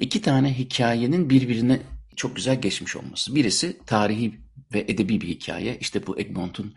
iki 0.00 0.22
tane 0.22 0.58
hikayenin 0.58 1.30
birbirine 1.30 1.80
çok 2.16 2.36
güzel 2.36 2.60
geçmiş 2.60 2.96
olması. 2.96 3.34
Birisi 3.34 3.78
tarihi 3.86 4.40
ve 4.74 4.80
edebi 4.80 5.20
bir 5.20 5.28
hikaye. 5.28 5.78
İşte 5.80 6.06
bu 6.06 6.20
Egmont'un 6.20 6.74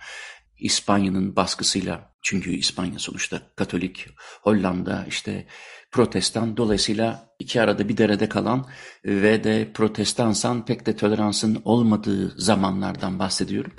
İspanya'nın 0.59 1.35
baskısıyla 1.35 2.15
çünkü 2.21 2.51
İspanya 2.51 2.99
sonuçta 2.99 3.41
Katolik, 3.55 4.07
Hollanda 4.41 5.05
işte 5.09 5.47
Protestan 5.91 6.57
dolayısıyla 6.57 7.29
iki 7.39 7.61
arada 7.61 7.89
bir 7.89 7.97
derede 7.97 8.29
kalan 8.29 8.69
ve 9.05 9.43
de 9.43 9.71
protestansan 9.73 10.65
pek 10.65 10.85
de 10.85 10.95
toleransın 10.95 11.61
olmadığı 11.65 12.41
zamanlardan 12.41 13.19
bahsediyorum. 13.19 13.73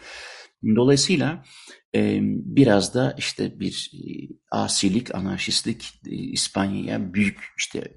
Dolayısıyla 0.77 1.45
biraz 2.57 2.95
da 2.95 3.15
işte 3.19 3.61
bir 3.61 3.91
asilik, 4.51 5.15
anarşistlik 5.15 6.01
İspanya'ya 6.05 7.15
büyük 7.15 7.39
işte 7.59 7.97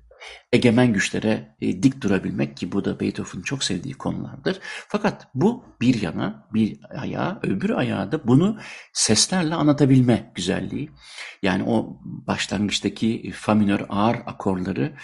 egemen 0.54 0.94
güçlere 0.94 1.56
e, 1.62 1.84
dik 1.84 2.02
durabilmek 2.02 2.58
ki 2.58 2.72
bu 2.72 2.86
da 2.86 3.00
Beethoven'ın 3.00 3.44
çok 3.44 3.64
sevdiği 3.64 3.94
konulardır. 3.94 4.60
Fakat 4.88 5.28
bu 5.34 5.66
bir 5.82 6.02
yana, 6.02 6.48
bir 6.54 6.80
ayağı, 6.90 7.40
öbür 7.44 7.70
ayağı 7.70 8.12
da 8.12 8.28
bunu 8.28 8.60
seslerle 8.94 9.56
anlatabilme 9.56 10.32
güzelliği. 10.36 10.92
Yani 11.44 11.64
o 11.64 12.00
başlangıçtaki 12.04 13.32
fa 13.32 13.56
minör 13.56 13.82
ağır 13.90 14.16
akorları 14.16 14.96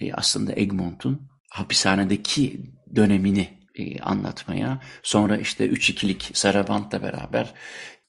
e, 0.00 0.12
aslında 0.12 0.52
Egmont'un 0.56 1.28
hapishanedeki 1.50 2.74
dönemini 2.96 3.48
e, 3.74 4.00
anlatmaya, 4.00 4.80
sonra 5.02 5.36
işte 5.36 5.66
3-2'lik 5.66 6.30
Saraband'la 6.34 7.02
beraber 7.02 7.54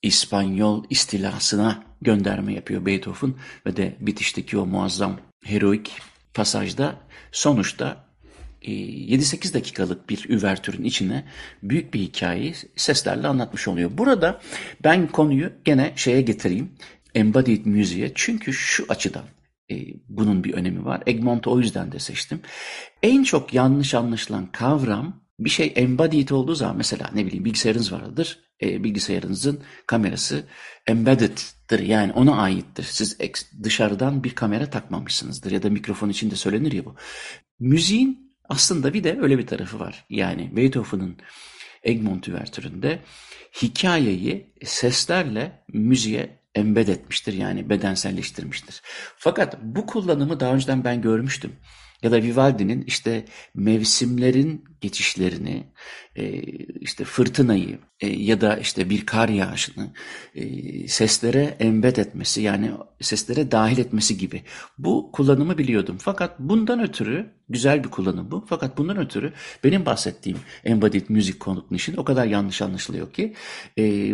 İspanyol 0.02 0.84
istilasına 0.90 1.84
gönderme 2.02 2.54
yapıyor 2.54 2.86
Beethoven 2.86 3.34
ve 3.66 3.78
de 3.78 3.98
bitişteki 4.00 4.58
o 4.58 4.66
muazzam 4.66 5.20
heroik 5.44 5.92
pasajda 6.36 6.96
sonuçta 7.32 8.06
7-8 8.62 9.50
e, 9.50 9.54
dakikalık 9.54 10.10
bir 10.10 10.30
üvertürün 10.30 10.84
içine 10.84 11.26
büyük 11.64 11.94
bir 11.94 12.00
hikayeyi 12.00 12.54
seslerle 12.76 13.28
anlatmış 13.28 13.68
oluyor. 13.68 13.92
Burada 13.98 14.42
ben 14.84 15.08
konuyu 15.08 15.52
gene 15.66 15.94
şeye 15.96 16.22
getireyim. 16.22 16.72
Embodied 17.16 17.66
Music'e 17.66 18.12
çünkü 18.16 18.54
şu 18.54 18.86
açıdan 18.90 19.24
e, 19.72 19.76
bunun 20.10 20.44
bir 20.44 20.54
önemi 20.54 20.86
var. 20.86 21.04
Egmont'u 21.08 21.52
o 21.52 21.60
yüzden 21.60 21.92
de 21.92 22.00
seçtim. 22.00 22.42
En 23.04 23.24
çok 23.24 23.54
yanlış 23.54 23.94
anlaşılan 23.94 24.52
kavram 24.52 25.25
bir 25.40 25.50
şey 25.50 25.74
embodied 25.76 26.30
olduğu 26.30 26.56
zaman 26.56 26.78
mesela 26.78 27.10
ne 27.14 27.26
bileyim 27.26 27.46
bilgisayarınız 27.46 27.92
vardır. 27.92 28.40
E, 28.62 28.84
bilgisayarınızın 28.84 29.64
kamerası 29.88 30.44
embedded'dir 30.88 31.80
yani 31.80 32.14
ona 32.14 32.42
aittir. 32.42 32.84
Siz 32.84 33.18
dışarıdan 33.64 34.24
bir 34.24 34.36
kamera 34.36 34.70
takmamışsınızdır 34.70 35.52
ya 35.52 35.64
da 35.64 35.70
mikrofon 35.70 36.10
içinde 36.10 36.36
söylenir 36.36 36.72
ya 36.72 36.86
bu. 36.86 36.96
Müziğin 37.60 38.36
aslında 38.50 38.94
bir 38.94 39.04
de 39.04 39.18
öyle 39.22 39.38
bir 39.38 39.48
tarafı 39.48 39.80
var. 39.80 40.06
Yani 40.10 40.56
Beethoven'ın 40.56 41.18
Egmont 41.84 42.28
Üvertürü'nde 42.28 43.00
hikayeyi 43.62 44.54
seslerle 44.66 45.64
müziğe 45.74 46.40
embed 46.56 46.88
etmiştir 46.88 47.34
yani 47.34 47.70
bedenselleştirmiştir. 47.70 48.82
Fakat 49.18 49.62
bu 49.62 49.86
kullanımı 49.86 50.40
daha 50.40 50.54
önceden 50.54 50.84
ben 50.84 51.02
görmüştüm 51.02 51.56
ya 52.06 52.12
da 52.12 52.22
Vivaldi'nin 52.22 52.82
işte 52.82 53.26
mevsimlerin 53.56 54.66
geçişlerini, 54.82 55.64
e, 56.16 56.42
işte 56.82 57.04
fırtınayı 57.04 57.80
e, 58.00 58.08
ya 58.08 58.42
da 58.42 58.58
işte 58.58 58.90
bir 58.90 59.06
kar 59.06 59.30
yağışını 59.30 59.94
e, 60.36 60.88
seslere 60.88 61.58
embed 61.60 61.98
etmesi 61.98 62.42
yani 62.42 62.72
seslere 63.02 63.52
dahil 63.52 63.78
etmesi 63.78 64.18
gibi. 64.18 64.44
Bu 64.78 65.12
kullanımı 65.12 65.58
biliyordum. 65.58 65.98
Fakat 66.00 66.40
bundan 66.40 66.80
ötürü 66.80 67.30
güzel 67.50 67.84
bir 67.84 67.90
kullanım 67.90 68.32
bu. 68.32 68.46
Fakat 68.50 68.78
bundan 68.78 68.98
ötürü 68.98 69.34
benim 69.64 69.86
bahsettiğim 69.86 70.38
embodied 70.64 71.10
music 71.10 71.40
cognition 71.40 71.96
o 71.98 72.04
kadar 72.04 72.26
yanlış 72.26 72.62
anlaşılıyor 72.62 73.14
ki 73.14 73.34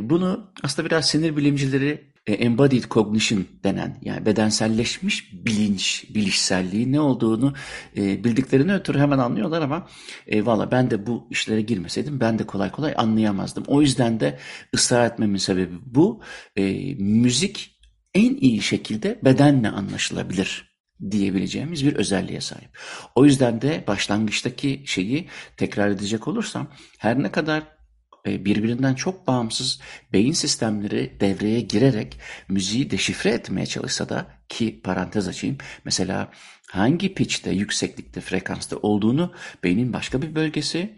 bunu 0.10 0.52
aslında 0.64 0.86
biraz 0.86 1.10
sinir 1.10 1.38
bilimcileri 1.38 2.11
embodied 2.28 2.84
cognition 2.84 3.46
denen 3.63 3.98
yani 4.01 4.25
bedenselleşmiş 4.25 5.34
bilinç, 5.34 6.06
bilişselliği 6.16 6.92
ne 6.92 7.00
olduğunu 7.00 7.54
e, 7.98 8.24
bildiklerini 8.24 8.74
ötürü 8.74 9.00
hemen 9.00 9.18
anlıyorlar 9.18 9.62
ama 9.62 9.88
e, 10.28 10.46
valla 10.46 10.72
ben 10.72 10.92
de 10.92 11.08
bu 11.08 11.28
işlere 11.32 11.62
girmeseydim 11.62 12.20
ben 12.20 12.40
de 12.40 12.44
kolay 12.46 12.72
kolay 12.72 12.94
anlayamazdım. 12.98 13.63
O 13.68 13.82
yüzden 13.82 14.20
de 14.20 14.40
ısrar 14.75 15.06
etmemin 15.06 15.38
sebebi 15.38 15.75
bu. 15.86 16.22
E, 16.56 16.96
müzik 16.96 17.80
en 18.13 18.36
iyi 18.36 18.62
şekilde 18.62 19.20
bedenle 19.24 19.70
anlaşılabilir 19.70 20.72
diyebileceğimiz 21.12 21.86
bir 21.86 21.96
özelliğe 21.96 22.42
sahip. 22.42 22.78
O 23.16 23.25
yüzden 23.25 23.62
de 23.62 23.84
başlangıçtaki 23.88 24.84
şeyi 24.86 25.28
tekrar 25.58 25.90
edecek 25.90 26.28
olursam 26.28 26.68
her 26.98 27.24
ne 27.24 27.32
kadar 27.32 27.60
e, 27.60 27.81
birbirinden 28.25 28.94
çok 28.94 29.28
bağımsız 29.28 29.80
beyin 30.13 30.32
sistemleri 30.32 31.18
devreye 31.20 31.62
girerek 31.62 32.20
müziği 32.50 32.92
deşifre 32.92 33.30
etmeye 33.30 33.66
çalışsa 33.66 34.10
da 34.10 34.27
ki 34.50 34.81
parantez 34.84 35.27
açayım 35.27 35.57
mesela 35.86 36.31
hangi 36.70 37.14
pitch'te, 37.14 37.51
yükseklikte, 37.51 38.22
frekansta 38.22 38.77
olduğunu 38.77 39.34
beynin 39.64 39.94
başka 39.94 40.22
bir 40.22 40.36
bölgesi, 40.36 40.98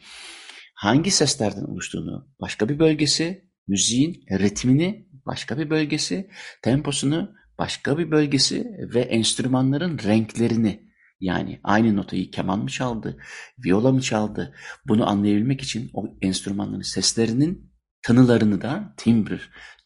hangi 0.75 1.12
seslerden 1.12 1.63
oluştuğunu 1.63 2.27
başka 2.41 2.69
bir 2.69 2.79
bölgesi, 2.79 3.49
müziğin 3.67 4.25
ritmini 4.31 5.07
başka 5.25 5.57
bir 5.57 5.69
bölgesi, 5.69 6.29
temposunu 6.62 7.31
başka 7.57 7.97
bir 7.97 8.12
bölgesi 8.12 8.65
ve 8.93 9.01
enstrümanların 9.01 9.99
renklerini 9.99 10.92
yani 11.23 11.59
aynı 11.63 11.95
notayı 11.95 12.31
keman 12.31 12.59
mı 12.59 12.69
çaldı, 12.69 13.17
viola 13.65 13.91
mı 13.91 14.01
çaldı? 14.01 14.55
Bunu 14.88 15.09
anlayabilmek 15.09 15.62
için 15.62 15.91
o 15.93 16.17
enstrümanların 16.21 16.81
seslerinin 16.81 17.73
tanılarını 18.01 18.62
da 18.62 18.93
timbre, 18.97 19.39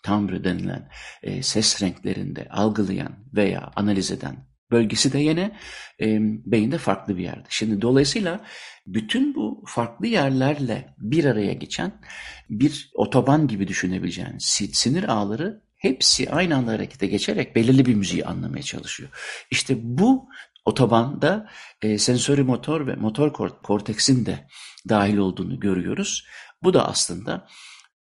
timbre 0.04 0.44
denilen 0.44 0.90
e, 1.24 1.44
ses 1.44 1.82
renklerinde 1.82 2.48
algılayan 2.50 3.16
veya 3.34 3.72
analiz 3.76 4.12
eden 4.12 4.48
bölgesi 4.72 5.14
de 5.14 5.20
yine 5.20 5.58
e, 6.02 6.20
beyinde 6.22 6.78
farklı 6.78 7.18
bir 7.18 7.24
yerde. 7.24 7.48
Şimdi 7.50 7.82
dolayısıyla 7.82 8.46
bütün 8.88 9.36
bu 9.36 9.64
farklı 9.68 10.08
yerlerle 10.08 10.96
bir 10.98 11.26
araya 11.26 11.54
geçen 11.54 12.02
bir 12.50 12.92
otoban 12.94 13.48
gibi 13.48 13.68
düşünebileceğiniz 13.68 14.44
sinir 14.74 15.04
ağları 15.04 15.62
hepsi 15.78 16.30
aynı 16.30 16.56
anda 16.56 16.72
harekete 16.72 17.08
geçerek 17.08 17.56
belirli 17.56 17.86
bir 17.86 17.96
müziği 17.96 18.26
anlamaya 18.26 18.64
çalışıyor. 18.64 19.10
İşte 19.52 19.76
bu 19.82 20.30
otobanda 20.68 21.50
e, 21.82 21.98
sensori 21.98 22.44
motor 22.44 22.88
ve 22.88 22.96
motor 22.96 23.34
korteksin 23.64 24.26
de 24.26 24.48
dahil 24.90 25.18
olduğunu 25.18 25.60
görüyoruz. 25.60 26.26
Bu 26.64 26.74
da 26.74 26.88
aslında 26.88 27.48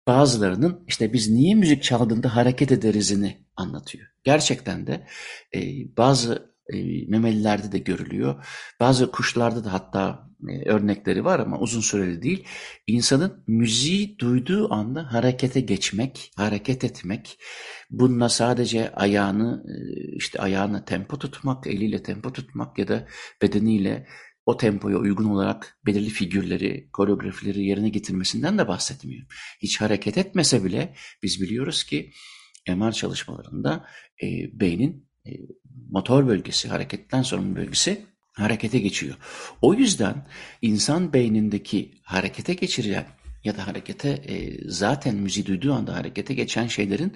bazılarının 0.07 0.85
işte 0.87 1.13
biz 1.13 1.31
niye 1.31 1.55
müzik 1.55 1.83
çaldığında 1.83 2.37
hareket 2.37 2.73
ederizini 2.73 3.47
anlatıyor. 3.57 4.07
Gerçekten 4.25 4.87
de 4.87 5.07
e, 5.55 5.61
bazı 5.97 6.54
e, 6.73 7.07
memelilerde 7.09 7.73
de 7.73 7.79
görülüyor. 7.79 8.45
Bazı 8.81 9.11
kuşlarda 9.11 9.65
da 9.65 9.73
hatta 9.73 10.31
e, 10.49 10.69
örnekleri 10.71 11.25
var 11.25 11.41
ama 11.41 11.59
uzun 11.59 11.81
süreli 11.81 12.23
değil. 12.23 12.45
İnsanın 12.87 13.45
müziği 13.47 14.19
duyduğu 14.19 14.75
anda 14.75 15.13
harekete 15.13 15.61
geçmek, 15.61 16.33
hareket 16.37 16.85
etmek, 16.85 17.39
bununla 17.91 18.29
sadece 18.29 18.93
ayağını 18.93 19.65
e, 19.69 19.77
işte 20.17 20.39
ayağına 20.39 20.85
tempo 20.85 21.19
tutmak, 21.19 21.67
eliyle 21.67 22.03
tempo 22.03 22.33
tutmak 22.33 22.79
ya 22.79 22.89
da 22.89 23.09
bedeniyle 23.43 24.07
o 24.47 24.57
tempoya 24.57 24.99
uygun 24.99 25.25
olarak 25.25 25.79
belirli 25.87 26.11
figürleri, 26.11 26.89
koreografileri 26.93 27.65
yerine 27.65 27.89
getirmesinden 27.89 28.59
de 28.59 28.69
bahsetmiyorum. 28.69 29.29
Hiç 29.63 29.81
hareket 29.81 30.19
etmese 30.19 30.65
bile 30.65 30.95
biz 31.23 31.41
biliyoruz 31.41 31.85
ki 31.85 32.13
MR 32.69 32.93
çalışmalarında 32.93 33.87
e, 34.23 34.27
beynin 34.61 35.09
motor 35.91 36.27
bölgesi, 36.27 36.69
hareketten 36.69 37.23
sorumlu 37.23 37.57
bölgesi 37.57 38.07
harekete 38.33 38.79
geçiyor. 38.79 39.15
O 39.63 39.75
yüzden 39.75 40.27
insan 40.63 41.13
beynindeki 41.13 42.01
harekete 42.03 42.55
geçirilen 42.55 43.07
ya 43.45 43.57
da 43.57 43.67
harekete 43.67 44.09
e, 44.09 44.59
zaten 44.69 45.17
müziği 45.17 45.47
duyduğu 45.47 45.73
anda 45.73 45.95
harekete 45.95 46.35
geçen 46.35 46.67
şeylerin 46.67 47.13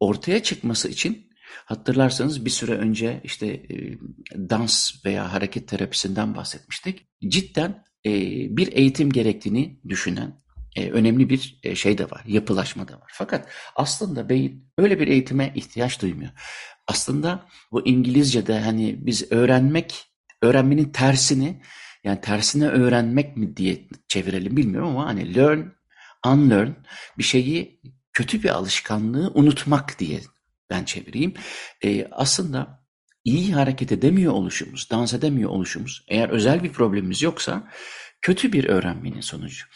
ortaya 0.00 0.42
çıkması 0.42 0.88
için 0.88 1.28
hatırlarsanız 1.64 2.44
bir 2.44 2.50
süre 2.50 2.72
önce 2.72 3.20
işte 3.24 3.46
e, 3.46 3.98
dans 4.34 5.04
veya 5.04 5.32
hareket 5.32 5.68
terapisinden 5.68 6.36
bahsetmiştik. 6.36 7.06
Cidden 7.28 7.84
e, 8.06 8.10
bir 8.56 8.72
eğitim 8.72 9.10
gerektiğini 9.10 9.80
düşünen 9.88 10.42
e, 10.78 10.90
önemli 10.90 11.28
bir 11.30 11.60
e, 11.62 11.74
şey 11.74 11.98
de 11.98 12.10
var, 12.10 12.22
yapılaşma 12.26 12.88
da 12.88 12.92
var. 12.92 13.10
Fakat 13.12 13.48
aslında 13.76 14.28
beyin 14.28 14.70
öyle 14.78 15.00
bir 15.00 15.08
eğitime 15.08 15.52
ihtiyaç 15.54 16.02
duymuyor. 16.02 16.30
Aslında 16.86 17.46
bu 17.72 17.86
İngilizce'de 17.86 18.60
hani 18.60 19.06
biz 19.06 19.32
öğrenmek, 19.32 20.06
öğrenmenin 20.42 20.92
tersini 20.92 21.62
yani 22.04 22.20
tersine 22.20 22.68
öğrenmek 22.68 23.36
mi 23.36 23.56
diye 23.56 23.88
çevirelim 24.08 24.56
bilmiyorum 24.56 24.88
ama 24.88 25.06
hani 25.06 25.34
learn, 25.34 25.60
unlearn 26.26 26.70
bir 27.18 27.22
şeyi 27.22 27.80
kötü 28.12 28.42
bir 28.42 28.48
alışkanlığı 28.48 29.32
unutmak 29.34 29.98
diye 29.98 30.20
ben 30.70 30.84
çevireyim. 30.84 31.34
E, 31.84 32.08
aslında 32.10 32.84
iyi 33.24 33.54
hareket 33.54 33.92
edemiyor 33.92 34.32
oluşumuz, 34.32 34.90
dans 34.90 35.14
edemiyor 35.14 35.50
oluşumuz 35.50 36.04
eğer 36.08 36.28
özel 36.28 36.62
bir 36.62 36.72
problemimiz 36.72 37.22
yoksa 37.22 37.68
kötü 38.22 38.52
bir 38.52 38.64
öğrenmenin 38.64 39.20
sonucu. 39.20 39.66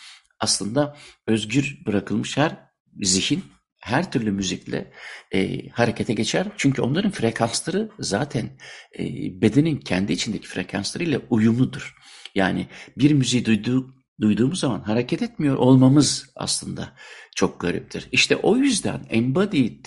Aslında 0.42 0.96
özgür 1.26 1.78
bırakılmış 1.87 2.37
her 2.37 2.57
zihin 3.02 3.44
her 3.78 4.12
türlü 4.12 4.33
müzikle 4.33 4.92
e, 5.35 5.68
harekete 5.68 6.14
geçer. 6.14 6.46
Çünkü 6.57 6.83
onların 6.83 7.11
frekansları 7.11 7.90
zaten 7.98 8.59
e, 8.98 9.05
bedenin 9.40 9.76
kendi 9.76 10.12
içindeki 10.12 10.48
frekanslarıyla 10.48 11.20
uyumludur. 11.31 11.94
Yani 12.35 12.66
bir 12.98 13.12
müziği 13.12 13.44
duyduğu 13.44 13.94
duyduğumuz 14.20 14.61
zaman 14.61 14.81
hareket 14.81 15.22
etmiyor 15.22 15.57
olmamız 15.57 16.33
aslında 16.37 16.96
çok 17.37 17.61
gariptir. 17.61 18.09
İşte 18.12 18.37
o 18.37 18.57
yüzden 18.57 19.07
embodied 19.11 19.87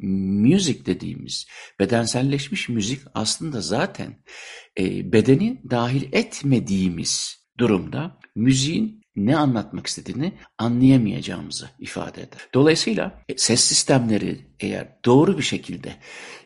music 0.00 0.86
dediğimiz 0.86 1.46
bedenselleşmiş 1.80 2.68
müzik 2.68 3.00
aslında 3.14 3.60
zaten 3.60 4.22
e, 4.78 5.12
bedeni 5.12 5.62
dahil 5.70 6.08
etmediğimiz 6.12 7.44
durumda 7.58 8.18
müziğin 8.34 9.03
ne 9.16 9.36
anlatmak 9.36 9.86
istediğini 9.86 10.32
anlayamayacağımızı 10.58 11.70
ifade 11.78 12.22
eder. 12.22 12.48
Dolayısıyla 12.54 13.22
e, 13.28 13.36
ses 13.36 13.60
sistemleri 13.60 14.46
eğer 14.60 14.88
doğru 15.04 15.38
bir 15.38 15.42
şekilde 15.42 15.96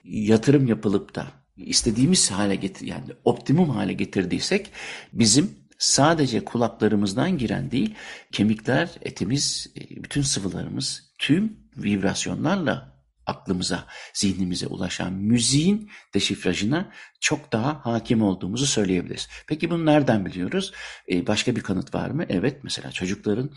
yatırım 0.04 0.66
yapılıp 0.66 1.14
da 1.14 1.26
istediğimiz 1.56 2.30
hale 2.30 2.54
getir 2.54 2.86
yani 2.86 3.04
optimum 3.24 3.70
hale 3.70 3.92
getirdiysek 3.92 4.70
bizim 5.12 5.50
sadece 5.78 6.44
kulaklarımızdan 6.44 7.38
giren 7.38 7.70
değil 7.70 7.94
kemikler, 8.32 8.90
etimiz, 9.02 9.72
e, 9.76 10.02
bütün 10.04 10.22
sıvılarımız 10.22 11.12
tüm 11.18 11.56
vibrasyonlarla 11.76 12.97
aklımıza, 13.28 13.86
zihnimize 14.14 14.66
ulaşan 14.66 15.12
müziğin 15.12 15.90
deşifrajına 16.14 16.92
çok 17.20 17.52
daha 17.52 17.86
hakim 17.86 18.22
olduğumuzu 18.22 18.66
söyleyebiliriz. 18.66 19.28
Peki 19.46 19.70
bunu 19.70 19.86
nereden 19.86 20.26
biliyoruz? 20.26 20.72
Ee, 21.12 21.26
başka 21.26 21.56
bir 21.56 21.60
kanıt 21.60 21.94
var 21.94 22.10
mı? 22.10 22.24
Evet, 22.28 22.64
mesela 22.64 22.92
çocukların 22.92 23.50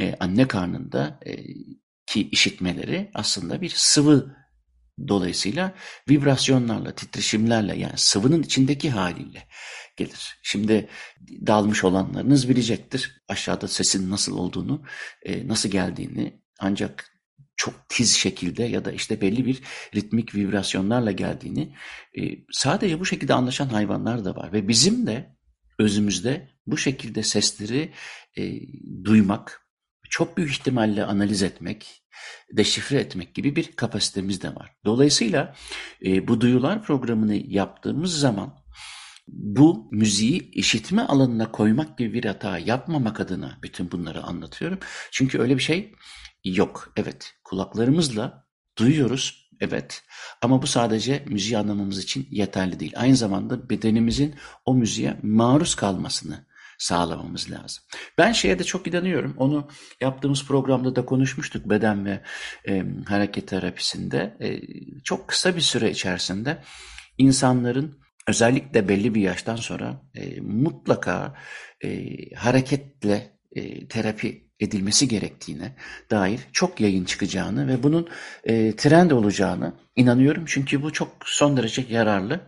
e, 0.00 0.16
anne 0.20 0.48
karnında 0.48 1.20
e, 1.26 1.36
ki 2.06 2.28
işitmeleri 2.30 3.10
aslında 3.14 3.60
bir 3.60 3.72
sıvı 3.76 4.36
dolayısıyla 5.08 5.74
vibrasyonlarla, 6.10 6.94
titreşimlerle 6.94 7.78
yani 7.78 7.96
sıvının 7.96 8.42
içindeki 8.42 8.90
haliyle 8.90 9.48
gelir. 9.96 10.38
Şimdi 10.42 10.88
dalmış 11.46 11.84
olanlarınız 11.84 12.48
bilecektir. 12.48 13.22
Aşağıda 13.28 13.68
sesin 13.68 14.10
nasıl 14.10 14.38
olduğunu, 14.38 14.82
e, 15.22 15.48
nasıl 15.48 15.68
geldiğini 15.68 16.40
ancak 16.58 17.15
çok 17.56 17.88
tiz 17.88 18.12
şekilde 18.14 18.62
ya 18.62 18.84
da 18.84 18.92
işte 18.92 19.20
belli 19.20 19.46
bir 19.46 19.62
ritmik 19.94 20.34
vibrasyonlarla 20.34 21.12
geldiğini 21.12 21.76
e, 22.18 22.22
sadece 22.50 23.00
bu 23.00 23.06
şekilde 23.06 23.34
anlaşan 23.34 23.68
hayvanlar 23.68 24.24
da 24.24 24.36
var 24.36 24.52
ve 24.52 24.68
bizim 24.68 25.06
de 25.06 25.36
özümüzde 25.78 26.50
bu 26.66 26.76
şekilde 26.76 27.22
sesleri 27.22 27.92
e, 28.38 28.52
duymak, 29.04 29.62
çok 30.10 30.36
büyük 30.36 30.50
ihtimalle 30.50 31.04
analiz 31.04 31.42
etmek, 31.42 32.02
deşifre 32.52 32.96
etmek 32.96 33.34
gibi 33.34 33.56
bir 33.56 33.72
kapasitemiz 33.72 34.42
de 34.42 34.54
var. 34.54 34.76
Dolayısıyla 34.84 35.54
e, 36.04 36.28
bu 36.28 36.40
duyular 36.40 36.82
programını 36.82 37.34
yaptığımız 37.34 38.18
zaman 38.18 38.66
bu 39.28 39.88
müziği 39.92 40.50
işitme 40.50 41.02
alanına 41.02 41.52
koymak 41.52 41.98
gibi 41.98 42.12
bir 42.12 42.24
hata 42.24 42.58
yapmamak 42.58 43.20
adına 43.20 43.58
bütün 43.62 43.90
bunları 43.90 44.22
anlatıyorum. 44.22 44.78
Çünkü 45.10 45.38
öyle 45.38 45.56
bir 45.56 45.62
şey 45.62 45.94
Yok, 46.54 46.92
evet. 46.96 47.34
Kulaklarımızla 47.44 48.46
duyuyoruz, 48.78 49.50
evet. 49.60 50.02
Ama 50.42 50.62
bu 50.62 50.66
sadece 50.66 51.24
müziği 51.26 51.58
anlamamız 51.58 51.98
için 51.98 52.28
yeterli 52.30 52.80
değil. 52.80 52.92
Aynı 52.96 53.16
zamanda 53.16 53.70
bedenimizin 53.70 54.34
o 54.64 54.74
müziğe 54.74 55.16
maruz 55.22 55.74
kalmasını 55.74 56.46
sağlamamız 56.78 57.50
lazım. 57.50 57.84
Ben 58.18 58.32
şeye 58.32 58.58
de 58.58 58.64
çok 58.64 58.86
inanıyorum. 58.86 59.34
Onu 59.36 59.68
yaptığımız 60.00 60.46
programda 60.46 60.96
da 60.96 61.04
konuşmuştuk 61.04 61.70
beden 61.70 62.04
ve 62.04 62.22
e, 62.68 62.84
hareket 63.06 63.48
terapisinde. 63.48 64.36
E, 64.40 64.60
çok 65.04 65.28
kısa 65.28 65.56
bir 65.56 65.60
süre 65.60 65.90
içerisinde 65.90 66.62
insanların 67.18 67.98
özellikle 68.28 68.88
belli 68.88 69.14
bir 69.14 69.20
yaştan 69.20 69.56
sonra 69.56 70.02
e, 70.14 70.40
mutlaka 70.40 71.34
e, 71.84 72.10
hareketle 72.34 73.38
e, 73.52 73.88
terapi 73.88 74.45
edilmesi 74.60 75.08
gerektiğine 75.08 75.72
dair 76.10 76.40
çok 76.52 76.80
yayın 76.80 77.04
çıkacağını 77.04 77.68
ve 77.68 77.82
bunun 77.82 78.08
e, 78.44 78.76
trend 78.76 79.10
olacağını 79.10 79.72
inanıyorum. 79.96 80.44
Çünkü 80.46 80.82
bu 80.82 80.92
çok 80.92 81.08
son 81.24 81.56
derece 81.56 81.84
yararlı. 81.90 82.40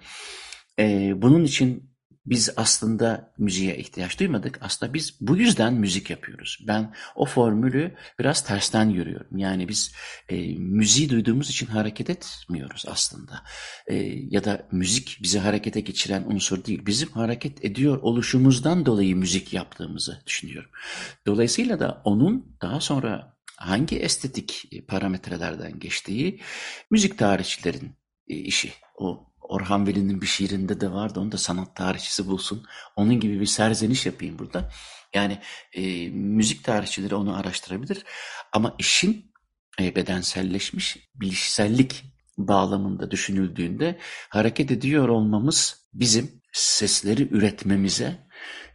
E, 0.79 1.13
bunun 1.23 1.45
için 1.45 1.88
biz 2.31 2.51
aslında 2.57 3.33
müziğe 3.39 3.77
ihtiyaç 3.77 4.21
duymadık. 4.21 4.59
Aslında 4.61 4.95
biz 4.95 5.17
bu 5.21 5.37
yüzden 5.37 5.75
müzik 5.75 6.11
yapıyoruz. 6.11 6.59
Ben 6.67 6.95
o 7.17 7.27
formülü 7.27 7.95
biraz 8.19 8.45
tersten 8.45 8.93
görüyorum. 8.93 9.39
Yani 9.39 9.69
biz 9.69 9.93
e, 10.29 10.59
müziği 10.59 11.11
duyduğumuz 11.11 11.51
için 11.51 11.67
hareket 11.67 12.11
etmiyoruz 12.11 12.85
aslında. 12.89 13.43
E, 13.87 13.95
ya 14.31 14.45
da 14.45 14.69
müzik 14.73 15.19
bizi 15.23 15.39
harekete 15.39 15.81
geçiren 15.81 16.25
unsur 16.27 16.65
değil. 16.65 16.87
Bizim 16.87 17.09
hareket 17.09 17.65
ediyor 17.65 17.99
oluşumuzdan 18.03 18.87
dolayı 18.87 19.17
müzik 19.17 19.53
yaptığımızı 19.53 20.23
düşünüyorum. 20.27 20.71
Dolayısıyla 21.27 21.81
da 21.81 22.03
onun 22.05 22.57
daha 22.63 22.81
sonra 22.81 23.39
hangi 23.57 23.99
estetik 23.99 24.71
parametrelerden 24.89 25.79
geçtiği 25.79 26.41
müzik 26.91 27.19
tarihçilerin 27.19 27.87
e, 27.87 27.98
işi. 28.29 28.73
O 28.99 29.29
Orhan 29.41 29.87
Veli'nin 29.87 30.21
bir 30.21 30.27
şiirinde 30.27 30.81
de 30.81 30.93
vardı. 30.93 31.21
Onu 31.21 31.33
da 31.33 31.39
sanat 31.39 31.77
tarihçisi 31.77 32.27
bulsun. 32.27 32.67
Onun 32.97 33.21
gibi 33.21 33.41
bir 33.41 33.47
serzeniş 33.47 34.07
yapayım 34.07 34.39
burada. 34.39 34.71
Yani 35.15 35.39
e, 35.73 36.09
müzik 36.09 36.65
tarihçileri 36.65 37.15
onu 37.15 37.37
araştırabilir. 37.37 38.05
Ama 38.53 38.75
işin 38.79 39.33
e, 39.81 39.97
bedenselleşmiş 39.97 40.97
bilişsellik 41.15 42.05
bağlamında 42.39 43.11
düşünüldüğünde 43.11 43.99
hareket 44.29 44.71
ediyor 44.71 45.09
olmamız 45.09 45.89
bizim 45.93 46.43
sesleri 46.53 47.29
üretmemize 47.35 48.29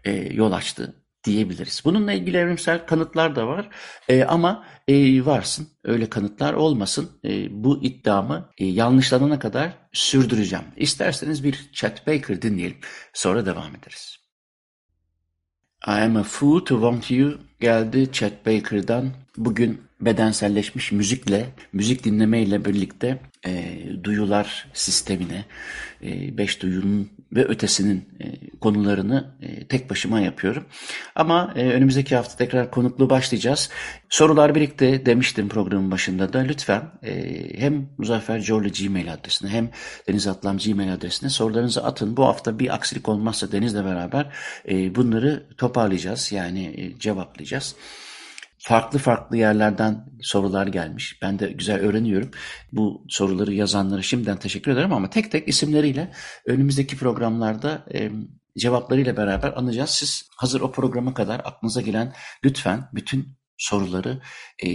e, 0.03 0.11
yol 0.11 0.51
açtı 0.51 1.02
diyebiliriz. 1.23 1.81
Bununla 1.85 2.13
ilgili 2.13 2.37
evrimsel 2.37 2.85
kanıtlar 2.85 3.35
da 3.35 3.47
var 3.47 3.69
e, 4.09 4.23
ama 4.23 4.65
e, 4.87 5.25
varsın 5.25 5.67
öyle 5.83 6.09
kanıtlar 6.09 6.53
olmasın 6.53 7.19
e, 7.25 7.63
bu 7.63 7.83
iddiamı 7.83 8.49
e, 8.57 8.65
yanlışlanana 8.65 9.39
kadar 9.39 9.71
sürdüreceğim. 9.93 10.65
İsterseniz 10.77 11.43
bir 11.43 11.69
Chet 11.73 12.07
Baker 12.07 12.41
dinleyelim 12.41 12.77
sonra 13.13 13.45
devam 13.45 13.75
ederiz. 13.75 14.17
I 15.87 15.91
am 15.91 16.15
a 16.15 16.23
fool 16.23 16.59
to 16.59 16.75
want 16.75 17.11
you 17.11 17.33
geldi 17.59 18.11
Chet 18.11 18.45
Baker'dan. 18.45 19.11
Bugün 19.37 19.81
bedenselleşmiş 20.01 20.91
müzikle, 20.91 21.45
müzik 21.73 22.03
dinlemeyle 22.03 22.65
birlikte 22.65 23.19
e, 23.45 23.79
duyular 24.03 24.67
sistemine, 24.73 25.45
e, 26.03 26.37
beş 26.37 26.61
duyunun 26.61 27.09
ve 27.35 27.45
ötesinin 27.45 28.09
e, 28.19 28.57
konularını 28.59 29.31
e, 29.41 29.67
tek 29.67 29.89
başıma 29.89 30.19
yapıyorum. 30.19 30.65
Ama 31.15 31.53
e, 31.55 31.65
önümüzdeki 31.65 32.15
hafta 32.15 32.37
tekrar 32.37 32.71
konuklu 32.71 33.09
başlayacağız. 33.09 33.69
Sorular 34.09 34.55
birlikte 34.55 35.05
demiştim 35.05 35.49
programın 35.49 35.91
başında 35.91 36.33
da. 36.33 36.39
Lütfen 36.39 36.81
e, 37.03 37.43
hem 37.59 37.89
Muzaffer 37.97 38.41
Corlu 38.41 38.69
Gmail 38.69 39.13
adresine 39.13 39.49
hem 39.49 39.69
Deniz 40.07 40.27
Atlam 40.27 40.57
Gmail 40.57 40.93
adresine 40.93 41.29
sorularınızı 41.29 41.83
atın. 41.83 42.17
Bu 42.17 42.25
hafta 42.25 42.59
bir 42.59 42.73
aksilik 42.73 43.09
olmazsa 43.09 43.51
Deniz'le 43.51 43.85
beraber 43.85 44.31
e, 44.69 44.95
bunları 44.95 45.43
toparlayacağız. 45.57 46.31
Yani 46.31 46.65
e, 46.77 46.99
cevaplayacağız 46.99 47.42
farklı 48.63 48.99
farklı 48.99 49.37
yerlerden 49.37 50.05
sorular 50.21 50.67
gelmiş. 50.67 51.19
Ben 51.21 51.39
de 51.39 51.47
güzel 51.47 51.79
öğreniyorum. 51.79 52.31
Bu 52.71 53.05
soruları 53.09 53.53
yazanlara 53.53 54.01
şimdiden 54.01 54.37
teşekkür 54.37 54.71
ederim 54.71 54.93
ama 54.93 55.09
tek 55.09 55.31
tek 55.31 55.47
isimleriyle 55.47 56.11
önümüzdeki 56.45 56.97
programlarda 56.97 57.85
e, 57.93 58.11
cevaplarıyla 58.57 59.17
beraber 59.17 59.53
anacağız. 59.55 59.89
Siz 59.89 60.29
hazır 60.37 60.61
o 60.61 60.71
programa 60.71 61.13
kadar 61.13 61.39
aklınıza 61.39 61.81
gelen 61.81 62.13
lütfen 62.43 62.89
bütün 62.93 63.37
soruları 63.57 64.21
e, 64.63 64.69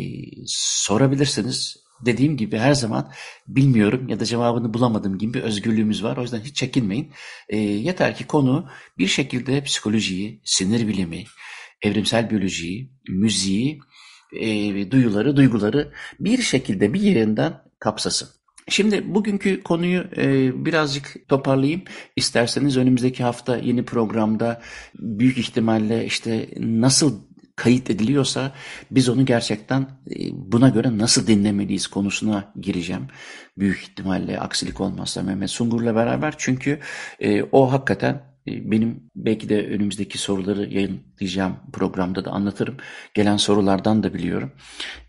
sorabilirsiniz. 0.46 1.76
Dediğim 2.06 2.36
gibi 2.36 2.58
her 2.58 2.74
zaman 2.74 3.12
bilmiyorum 3.46 4.08
ya 4.08 4.20
da 4.20 4.24
cevabını 4.24 4.74
bulamadım 4.74 5.18
gibi 5.18 5.34
bir 5.34 5.42
özgürlüğümüz 5.42 6.04
var. 6.04 6.16
O 6.16 6.22
yüzden 6.22 6.40
hiç 6.40 6.56
çekinmeyin. 6.56 7.12
E, 7.48 7.56
yeter 7.56 8.16
ki 8.16 8.26
konu 8.26 8.68
bir 8.98 9.06
şekilde 9.06 9.62
psikolojiyi, 9.62 10.40
sinir 10.44 10.88
bilimi, 10.88 11.24
evrimsel 11.82 12.30
biyolojiyi, 12.30 12.90
müziği, 13.08 13.80
e, 14.40 14.90
duyuları, 14.90 15.36
duyguları 15.36 15.92
bir 16.20 16.42
şekilde 16.42 16.94
bir 16.94 17.00
yerinden 17.00 17.62
kapsasın. 17.78 18.28
Şimdi 18.68 19.14
bugünkü 19.14 19.62
konuyu 19.62 20.04
e, 20.16 20.52
birazcık 20.64 21.28
toparlayayım. 21.28 21.82
İsterseniz 22.16 22.76
önümüzdeki 22.76 23.22
hafta 23.22 23.56
yeni 23.56 23.84
programda 23.84 24.62
büyük 24.98 25.38
ihtimalle 25.38 26.04
işte 26.04 26.48
nasıl 26.58 27.28
kayıt 27.56 27.90
ediliyorsa 27.90 28.52
biz 28.90 29.08
onu 29.08 29.26
gerçekten 29.26 29.82
e, 29.82 30.16
buna 30.32 30.68
göre 30.68 30.98
nasıl 30.98 31.26
dinlemeliyiz 31.26 31.86
konusuna 31.86 32.52
gireceğim. 32.60 33.06
Büyük 33.58 33.78
ihtimalle 33.78 34.40
aksilik 34.40 34.80
olmazsa 34.80 35.22
Mehmet 35.22 35.50
Sungur'la 35.50 35.94
beraber 35.94 36.34
çünkü 36.38 36.80
e, 37.20 37.42
o 37.42 37.72
hakikaten 37.72 38.27
benim 38.70 39.10
belki 39.16 39.48
de 39.48 39.66
önümüzdeki 39.66 40.18
soruları 40.18 40.74
yayınlayacağım 40.74 41.56
programda 41.72 42.24
da 42.24 42.30
anlatırım. 42.30 42.76
Gelen 43.14 43.36
sorulardan 43.36 44.02
da 44.02 44.14
biliyorum. 44.14 44.52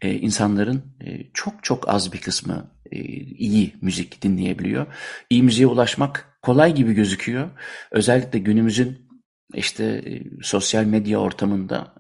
Ee, 0.01 0.13
insanların 0.13 0.83
e, 1.05 1.31
çok 1.33 1.63
çok 1.63 1.89
az 1.89 2.13
bir 2.13 2.21
kısmı 2.21 2.71
e, 2.91 2.99
iyi 3.23 3.75
müzik 3.81 4.21
dinleyebiliyor. 4.21 4.87
İyi 5.29 5.43
müziğe 5.43 5.67
ulaşmak 5.67 6.39
kolay 6.41 6.75
gibi 6.75 6.93
gözüküyor. 6.93 7.49
Özellikle 7.91 8.39
günümüzün 8.39 9.09
işte 9.53 9.83
e, 9.83 10.23
sosyal 10.41 10.83
medya 10.83 11.19
ortamında 11.19 11.93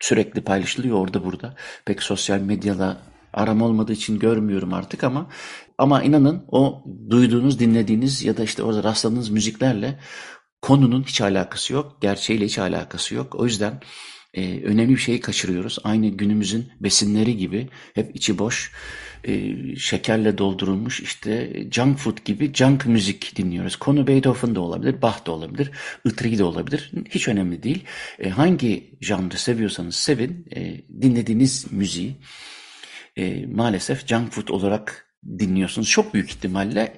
sürekli 0.00 0.40
paylaşılıyor 0.40 0.96
orada 0.96 1.24
burada. 1.24 1.54
Pek 1.84 2.02
sosyal 2.02 2.40
medyada 2.40 2.98
aram 3.32 3.62
olmadığı 3.62 3.92
için 3.92 4.18
görmüyorum 4.18 4.74
artık 4.74 5.04
ama 5.04 5.30
ama 5.78 6.02
inanın 6.02 6.44
o 6.48 6.84
duyduğunuz, 7.10 7.58
dinlediğiniz 7.58 8.24
ya 8.24 8.36
da 8.36 8.42
işte 8.44 8.62
orada 8.62 8.84
rastladığınız 8.84 9.30
müziklerle 9.30 9.98
konunun 10.62 11.02
hiç 11.02 11.20
alakası 11.20 11.72
yok, 11.72 11.96
gerçeğiyle 12.00 12.44
hiç 12.44 12.58
alakası 12.58 13.14
yok. 13.14 13.34
O 13.34 13.44
yüzden 13.44 13.80
e, 14.34 14.62
önemli 14.62 14.90
bir 14.90 15.00
şeyi 15.00 15.20
kaçırıyoruz. 15.20 15.78
Aynı 15.84 16.08
günümüzün 16.08 16.72
besinleri 16.80 17.36
gibi 17.36 17.68
hep 17.94 18.16
içi 18.16 18.38
boş, 18.38 18.72
e, 19.24 19.56
şekerle 19.76 20.38
doldurulmuş 20.38 21.00
işte 21.00 21.52
junk 21.70 21.98
food 21.98 22.18
gibi 22.24 22.54
junk 22.54 22.86
müzik 22.86 23.36
dinliyoruz. 23.36 23.76
Konu 23.76 24.06
Beethoven 24.06 24.54
de 24.54 24.58
olabilir, 24.58 25.02
Bach 25.02 25.26
da 25.26 25.32
olabilir, 25.32 25.70
Itri 26.04 26.38
de 26.38 26.44
olabilir. 26.44 26.92
Hiç 27.10 27.28
önemli 27.28 27.62
değil. 27.62 27.84
E, 28.18 28.28
hangi 28.28 28.98
janrı 29.00 29.38
seviyorsanız 29.38 29.94
sevin, 29.94 30.46
e, 30.56 30.80
dinlediğiniz 31.02 31.72
müziği 31.72 32.16
e, 33.16 33.46
maalesef 33.46 34.06
junk 34.06 34.32
food 34.32 34.48
olarak 34.48 35.06
dinliyorsunuz. 35.38 35.88
Çok 35.88 36.14
büyük 36.14 36.30
ihtimalle 36.30 36.96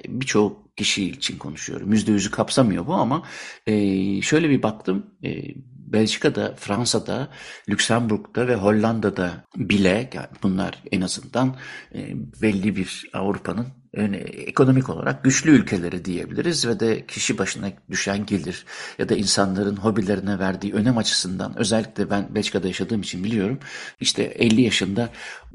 kişi 0.76 1.10
için 1.10 1.38
konuşuyorum. 1.38 1.92
Yüzde 1.92 2.12
yüzü 2.12 2.30
kapsamıyor 2.30 2.86
bu 2.86 2.94
ama 2.94 3.22
e, 3.66 4.22
şöyle 4.22 4.50
bir 4.50 4.62
baktım. 4.62 5.06
E, 5.24 5.54
Belçika'da, 5.92 6.54
Fransa'da, 6.56 7.28
Lüksemburg'da 7.68 8.48
ve 8.48 8.54
Hollanda'da 8.54 9.44
bile 9.56 10.10
yani 10.14 10.26
bunlar 10.42 10.82
en 10.92 11.00
azından 11.00 11.56
e, 11.94 12.14
belli 12.42 12.76
bir 12.76 13.10
Avrupa'nın 13.12 13.66
yani 13.96 14.16
ekonomik 14.16 14.90
olarak 14.90 15.24
güçlü 15.24 15.50
ülkeleri 15.50 16.04
diyebiliriz 16.04 16.66
ve 16.66 16.80
de 16.80 17.06
kişi 17.06 17.38
başına 17.38 17.72
düşen 17.90 18.26
gelir 18.26 18.64
ya 18.98 19.08
da 19.08 19.14
insanların 19.14 19.76
hobilerine 19.76 20.38
verdiği 20.38 20.72
önem 20.72 20.98
açısından 20.98 21.58
özellikle 21.58 22.10
ben 22.10 22.34
Belçika'da 22.34 22.66
yaşadığım 22.66 23.00
için 23.00 23.24
biliyorum 23.24 23.58
işte 24.00 24.22
50 24.22 24.62
yaşında 24.62 25.08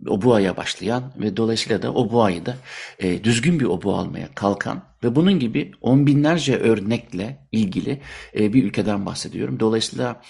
obuaya 0.08 0.58
başlayan 0.58 1.14
ve 1.18 1.38
dolayısıyla 1.38 1.82
da 1.82 1.94
obuayı 1.94 2.46
da 2.46 2.56
e, 3.00 3.24
düzgün 3.24 3.60
bir 3.60 3.66
obu 3.66 3.96
almaya 3.96 4.28
kalkan 4.36 4.84
ve 5.04 5.16
bunun 5.16 5.40
gibi 5.40 5.72
on 5.82 6.08
binlerce 6.08 6.58
örnekle 6.58 7.48
ilgili 7.52 8.02
e, 8.40 8.54
bir 8.54 8.64
ülkeden 8.64 9.06
bahsediyorum. 9.06 9.60
Dolayısıyla 9.60 10.22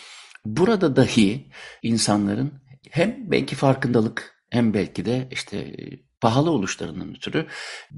burada 0.45 0.95
dahi 0.95 1.51
insanların 1.83 2.53
hem 2.91 3.31
belki 3.31 3.55
farkındalık 3.55 4.43
hem 4.49 4.73
belki 4.73 5.05
de 5.05 5.27
işte 5.31 5.75
pahalı 6.21 6.51
oluşlarından 6.51 7.15
ötürü 7.15 7.47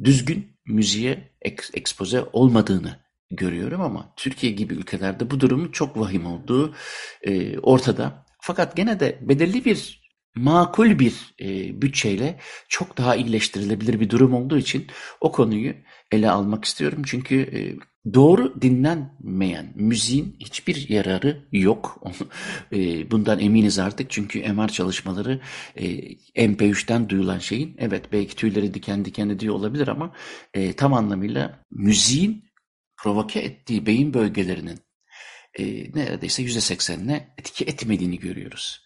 düzgün 0.03 0.59
müziğe 0.65 1.31
eks, 1.41 1.69
ekspoze 1.73 2.23
olmadığını 2.33 2.99
görüyorum 3.31 3.81
ama 3.81 4.13
Türkiye 4.17 4.51
gibi 4.51 4.73
ülkelerde 4.73 5.31
bu 5.31 5.39
durumun 5.39 5.71
çok 5.71 5.99
vahim 5.99 6.25
olduğu 6.25 6.75
e, 7.23 7.59
ortada. 7.59 8.25
Fakat 8.41 8.75
gene 8.75 8.99
de 8.99 9.19
belirli 9.21 9.65
bir 9.65 9.98
makul 10.35 10.99
bir 10.99 11.35
e, 11.41 11.81
bütçeyle 11.81 12.39
çok 12.69 12.97
daha 12.97 13.15
iyileştirilebilir 13.15 13.99
bir 13.99 14.09
durum 14.09 14.33
olduğu 14.33 14.57
için 14.57 14.87
o 15.21 15.31
konuyu 15.31 15.73
ele 16.11 16.31
almak 16.31 16.65
istiyorum. 16.65 17.01
Çünkü 17.05 17.35
e, 17.35 17.59
doğru 18.13 18.61
dinlenmeyen 18.61 19.73
müziğin 19.75 20.35
hiçbir 20.39 20.89
yararı 20.89 21.47
yok. 21.51 22.03
e, 22.73 23.11
bundan 23.11 23.39
eminiz 23.39 23.79
artık 23.79 24.11
çünkü 24.11 24.53
MR 24.53 24.67
çalışmaları 24.67 25.41
e, 25.75 25.85
MP3'ten 26.47 27.09
duyulan 27.09 27.39
şeyin 27.39 27.75
evet 27.77 28.05
belki 28.11 28.35
tüyleri 28.35 28.73
diken 28.73 29.05
diken 29.05 29.29
ediyor 29.29 29.55
olabilir 29.55 29.87
ama 29.87 30.13
e, 30.53 30.73
tam 30.73 30.93
anlamıyla 30.93 31.65
müziğin 31.71 32.45
provoke 32.97 33.39
ettiği 33.39 33.85
beyin 33.85 34.13
bölgelerinin 34.13 34.79
e, 35.59 35.63
neredeyse 35.93 36.43
yüzde 36.43 36.61
seksenine 36.61 37.33
etki 37.37 37.65
etmediğini 37.65 38.19
görüyoruz. 38.19 38.83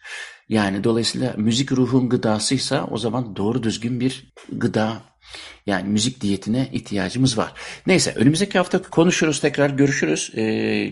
Yani 0.49 0.83
dolayısıyla 0.83 1.33
müzik 1.37 1.71
ruhun 1.71 2.09
gıdasıysa 2.09 2.87
o 2.91 2.97
zaman 2.97 3.35
doğru 3.35 3.63
düzgün 3.63 3.99
bir 3.99 4.33
gıda 4.51 5.01
yani 5.65 5.89
müzik 5.89 6.21
diyetine 6.21 6.69
ihtiyacımız 6.71 7.37
var. 7.37 7.53
Neyse 7.87 8.13
önümüzdeki 8.15 8.57
hafta 8.57 8.81
konuşuruz 8.81 9.39
tekrar 9.39 9.69
görüşürüz. 9.69 10.31
E, 10.35 10.43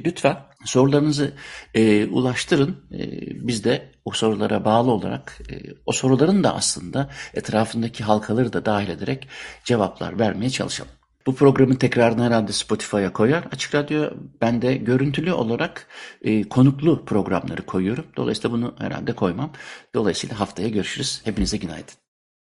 lütfen 0.03 0.38
sorularınızı 0.65 1.34
e, 1.73 2.05
ulaştırın. 2.05 2.77
E, 2.91 3.07
biz 3.47 3.63
de 3.63 3.91
o 4.05 4.12
sorulara 4.12 4.65
bağlı 4.65 4.91
olarak 4.91 5.41
e, 5.49 5.55
o 5.86 5.91
soruların 5.91 6.43
da 6.43 6.55
aslında 6.55 7.10
etrafındaki 7.34 8.03
halkaları 8.03 8.53
da 8.53 8.65
dahil 8.65 8.89
ederek 8.89 9.27
cevaplar 9.63 10.19
vermeye 10.19 10.49
çalışalım. 10.49 10.91
Bu 11.25 11.36
programın 11.36 11.75
tekrarını 11.75 12.23
herhalde 12.23 12.51
Spotify'a 12.51 13.13
koyar. 13.13 13.43
Açık 13.51 13.75
Radyo 13.75 14.10
ben 14.41 14.62
de 14.62 14.75
görüntülü 14.75 15.34
olarak 15.34 15.88
e, 16.21 16.49
konuklu 16.49 17.05
programları 17.05 17.65
koyuyorum. 17.65 18.05
Dolayısıyla 18.17 18.51
bunu 18.51 18.75
herhalde 18.79 19.13
koymam. 19.13 19.51
Dolayısıyla 19.95 20.39
haftaya 20.39 20.69
görüşürüz. 20.69 21.21
Hepinize 21.23 21.57
günaydın. 21.57 22.00